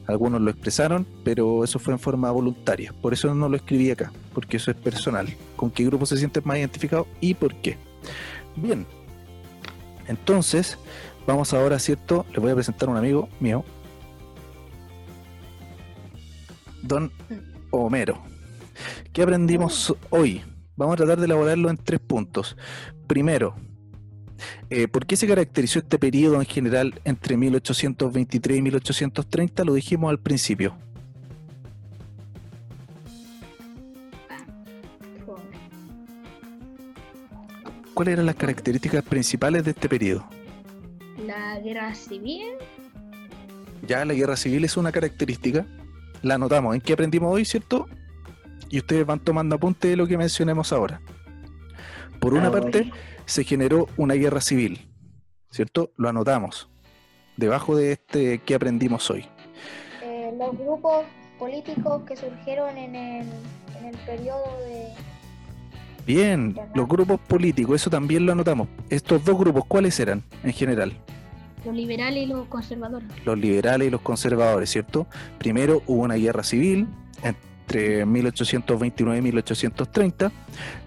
Algunos 0.06 0.40
lo 0.40 0.50
expresaron, 0.50 1.06
pero 1.24 1.64
eso 1.64 1.78
fue 1.78 1.92
en 1.92 1.98
forma 1.98 2.30
voluntaria. 2.30 2.94
Por 3.02 3.12
eso 3.12 3.34
no 3.34 3.48
lo 3.48 3.56
escribí 3.56 3.90
acá, 3.90 4.12
porque 4.32 4.56
eso 4.56 4.70
es 4.70 4.76
personal. 4.76 5.28
¿Con 5.56 5.70
qué 5.70 5.84
grupo 5.84 6.06
se 6.06 6.16
sienten 6.16 6.42
más 6.46 6.58
identificados 6.58 7.06
y 7.20 7.34
por 7.34 7.54
qué? 7.56 7.76
Bien. 8.56 8.86
Entonces, 10.08 10.78
vamos 11.26 11.52
ahora, 11.52 11.78
¿cierto? 11.78 12.26
Les 12.30 12.40
voy 12.40 12.50
a 12.50 12.54
presentar 12.54 12.88
a 12.88 12.92
un 12.92 12.98
amigo 12.98 13.28
mío. 13.40 13.64
Don 16.82 17.10
Homero. 17.70 18.22
¿Qué 19.12 19.22
aprendimos 19.22 19.94
hoy? 20.10 20.42
Vamos 20.76 20.94
a 20.94 20.96
tratar 20.98 21.18
de 21.18 21.24
elaborarlo 21.24 21.70
en 21.70 21.76
tres 21.76 22.00
puntos. 22.00 22.56
Primero, 23.06 23.56
eh, 24.70 24.88
¿por 24.88 25.06
qué 25.06 25.16
se 25.16 25.26
caracterizó 25.26 25.78
este 25.78 25.98
periodo 25.98 26.36
en 26.36 26.46
general 26.46 27.00
entre 27.04 27.36
1823 27.36 28.58
y 28.58 28.62
1830? 28.62 29.64
Lo 29.64 29.74
dijimos 29.74 30.10
al 30.10 30.20
principio. 30.20 30.76
¿Cuáles 37.96 38.12
eran 38.12 38.26
las 38.26 38.34
características 38.34 39.02
principales 39.04 39.64
de 39.64 39.70
este 39.70 39.88
periodo? 39.88 40.28
La 41.24 41.58
guerra 41.60 41.94
civil, 41.94 42.42
Ya 43.88 44.04
la 44.04 44.12
guerra 44.12 44.36
civil 44.36 44.66
es 44.66 44.76
una 44.76 44.92
característica. 44.92 45.64
La 46.20 46.34
anotamos. 46.34 46.74
¿En 46.74 46.82
qué 46.82 46.92
aprendimos 46.92 47.32
hoy, 47.32 47.46
cierto? 47.46 47.86
Y 48.68 48.80
ustedes 48.80 49.06
van 49.06 49.20
tomando 49.20 49.56
apunte 49.56 49.88
de 49.88 49.96
lo 49.96 50.06
que 50.06 50.18
mencionemos 50.18 50.74
ahora. 50.74 51.00
Por 52.20 52.34
una 52.34 52.50
parte, 52.52 52.92
se 53.24 53.44
generó 53.44 53.88
una 53.96 54.12
guerra 54.12 54.42
civil, 54.42 54.86
¿cierto? 55.50 55.90
Lo 55.96 56.10
anotamos. 56.10 56.68
Debajo 57.38 57.76
de 57.76 57.92
este 57.92 58.40
que 58.40 58.54
aprendimos 58.54 59.10
hoy. 59.10 59.24
Eh, 60.02 60.34
los 60.38 60.52
grupos 60.58 61.06
políticos 61.38 62.02
que 62.06 62.14
surgieron 62.14 62.76
en 62.76 62.94
el, 62.94 63.26
en 63.78 63.86
el 63.86 63.96
periodo 64.04 64.54
de... 64.66 65.15
Bien, 66.06 66.56
los 66.74 66.86
grupos 66.86 67.18
políticos, 67.18 67.80
eso 67.80 67.90
también 67.90 68.24
lo 68.24 68.32
anotamos. 68.32 68.68
Estos 68.90 69.24
dos 69.24 69.36
grupos, 69.36 69.64
¿cuáles 69.66 69.98
eran 69.98 70.22
en 70.44 70.52
general? 70.52 70.92
Los 71.64 71.74
liberales 71.74 72.22
y 72.22 72.26
los 72.26 72.46
conservadores. 72.46 73.08
Los 73.24 73.36
liberales 73.36 73.88
y 73.88 73.90
los 73.90 74.00
conservadores, 74.02 74.70
¿cierto? 74.70 75.08
Primero 75.38 75.82
hubo 75.88 76.04
una 76.04 76.14
guerra 76.14 76.44
civil 76.44 76.86
entre 77.24 78.06
1829 78.06 79.18
y 79.18 79.22
1830. 79.22 80.30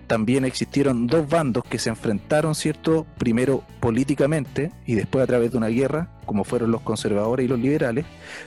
También 0.07 0.45
existieron 0.45 1.05
dos 1.05 1.27
bandos 1.27 1.65
que 1.65 1.79
se 1.79 1.89
enfrentaron, 1.89 2.55
¿cierto? 2.55 3.05
Primero 3.17 3.63
políticamente 3.81 4.71
y 4.85 4.95
después 4.95 5.21
a 5.21 5.27
través 5.27 5.51
de 5.51 5.57
una 5.57 5.67
guerra, 5.67 6.09
como 6.25 6.45
fueron 6.45 6.71
los 6.71 6.79
conservadores 6.79 7.45
y 7.45 7.49
los 7.49 7.59
liberales. 7.59 8.05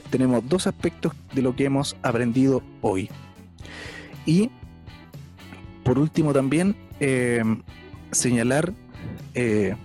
Tenemos 0.09 0.49
dos 0.49 0.65
aspectos 0.65 1.13
de 1.35 1.43
lo 1.43 1.55
que 1.55 1.65
hemos 1.65 1.95
aprendido 2.01 2.63
hoy. 2.81 3.11
Y 4.25 4.49
por 5.83 5.99
último 5.99 6.33
también 6.33 6.75
eh, 6.99 7.43
señalar 8.11 8.71
eh, 9.35 9.75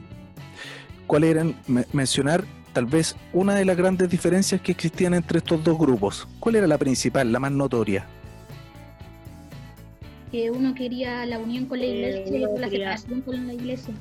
cuáles 1.06 1.30
eran, 1.30 1.54
me- 1.66 1.86
mencionar 1.92 2.44
tal 2.72 2.86
vez 2.86 3.16
una 3.32 3.54
de 3.54 3.64
las 3.64 3.76
grandes 3.76 4.08
diferencias 4.08 4.60
que 4.60 4.72
existían 4.72 5.14
entre 5.14 5.38
estos 5.38 5.62
dos 5.64 5.78
grupos. 5.78 6.28
¿Cuál 6.38 6.56
era 6.56 6.66
la 6.66 6.78
principal, 6.78 7.32
la 7.32 7.40
más 7.40 7.50
notoria? 7.50 8.06
Que 10.30 10.50
uno 10.50 10.74
quería 10.74 11.24
la 11.26 11.38
unión 11.38 11.64
con 11.66 11.78
la 11.78 11.86
Eh, 11.86 11.90
iglesia 11.96 12.38
y 12.38 12.44
otro 12.44 12.58
la 12.58 12.68
separación 12.68 13.20
con 13.22 13.46
la 13.46 13.54
iglesia. 13.54 13.94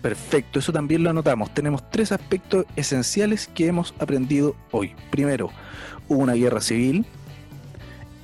Perfecto, 0.00 0.58
eso 0.58 0.72
también 0.72 1.02
lo 1.02 1.10
anotamos. 1.10 1.52
Tenemos 1.54 1.88
tres 1.90 2.12
aspectos 2.12 2.64
esenciales 2.76 3.48
que 3.48 3.66
hemos 3.66 3.94
aprendido 3.98 4.56
hoy. 4.70 4.94
Primero, 5.10 5.50
hubo 6.08 6.20
una 6.20 6.34
guerra 6.34 6.60
civil 6.60 7.04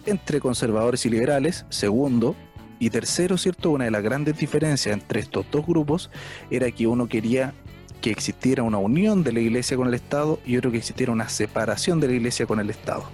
entre 0.06 0.40
conservadores 0.40 1.04
y 1.06 1.10
liberales. 1.10 1.66
Segundo, 1.68 2.34
y 2.78 2.90
tercero, 2.90 3.36
¿cierto? 3.36 3.70
Una 3.70 3.84
de 3.84 3.90
las 3.90 4.02
grandes 4.02 4.38
diferencias 4.38 4.92
entre 4.92 5.20
estos 5.20 5.46
dos 5.50 5.66
grupos 5.66 6.10
era 6.50 6.70
que 6.70 6.86
uno 6.86 7.08
quería 7.08 7.54
que 8.00 8.10
existiera 8.10 8.62
una 8.62 8.78
unión 8.78 9.24
de 9.24 9.32
la 9.32 9.40
iglesia 9.40 9.76
con 9.76 9.88
el 9.88 9.94
Estado 9.94 10.38
y 10.46 10.56
otro 10.56 10.70
que 10.70 10.78
existiera 10.78 11.12
una 11.12 11.28
separación 11.28 12.00
de 12.00 12.08
la 12.08 12.14
iglesia 12.14 12.46
con 12.46 12.60
el 12.60 12.70
Estado. 12.70 13.04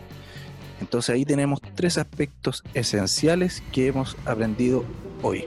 Entonces 0.81 1.15
ahí 1.15 1.25
tenemos 1.25 1.61
tres 1.75 1.97
aspectos 1.99 2.63
esenciales 2.75 3.63
que 3.73 3.87
hemos 3.87 4.17
aprendido 4.27 4.85
hoy. 5.23 5.47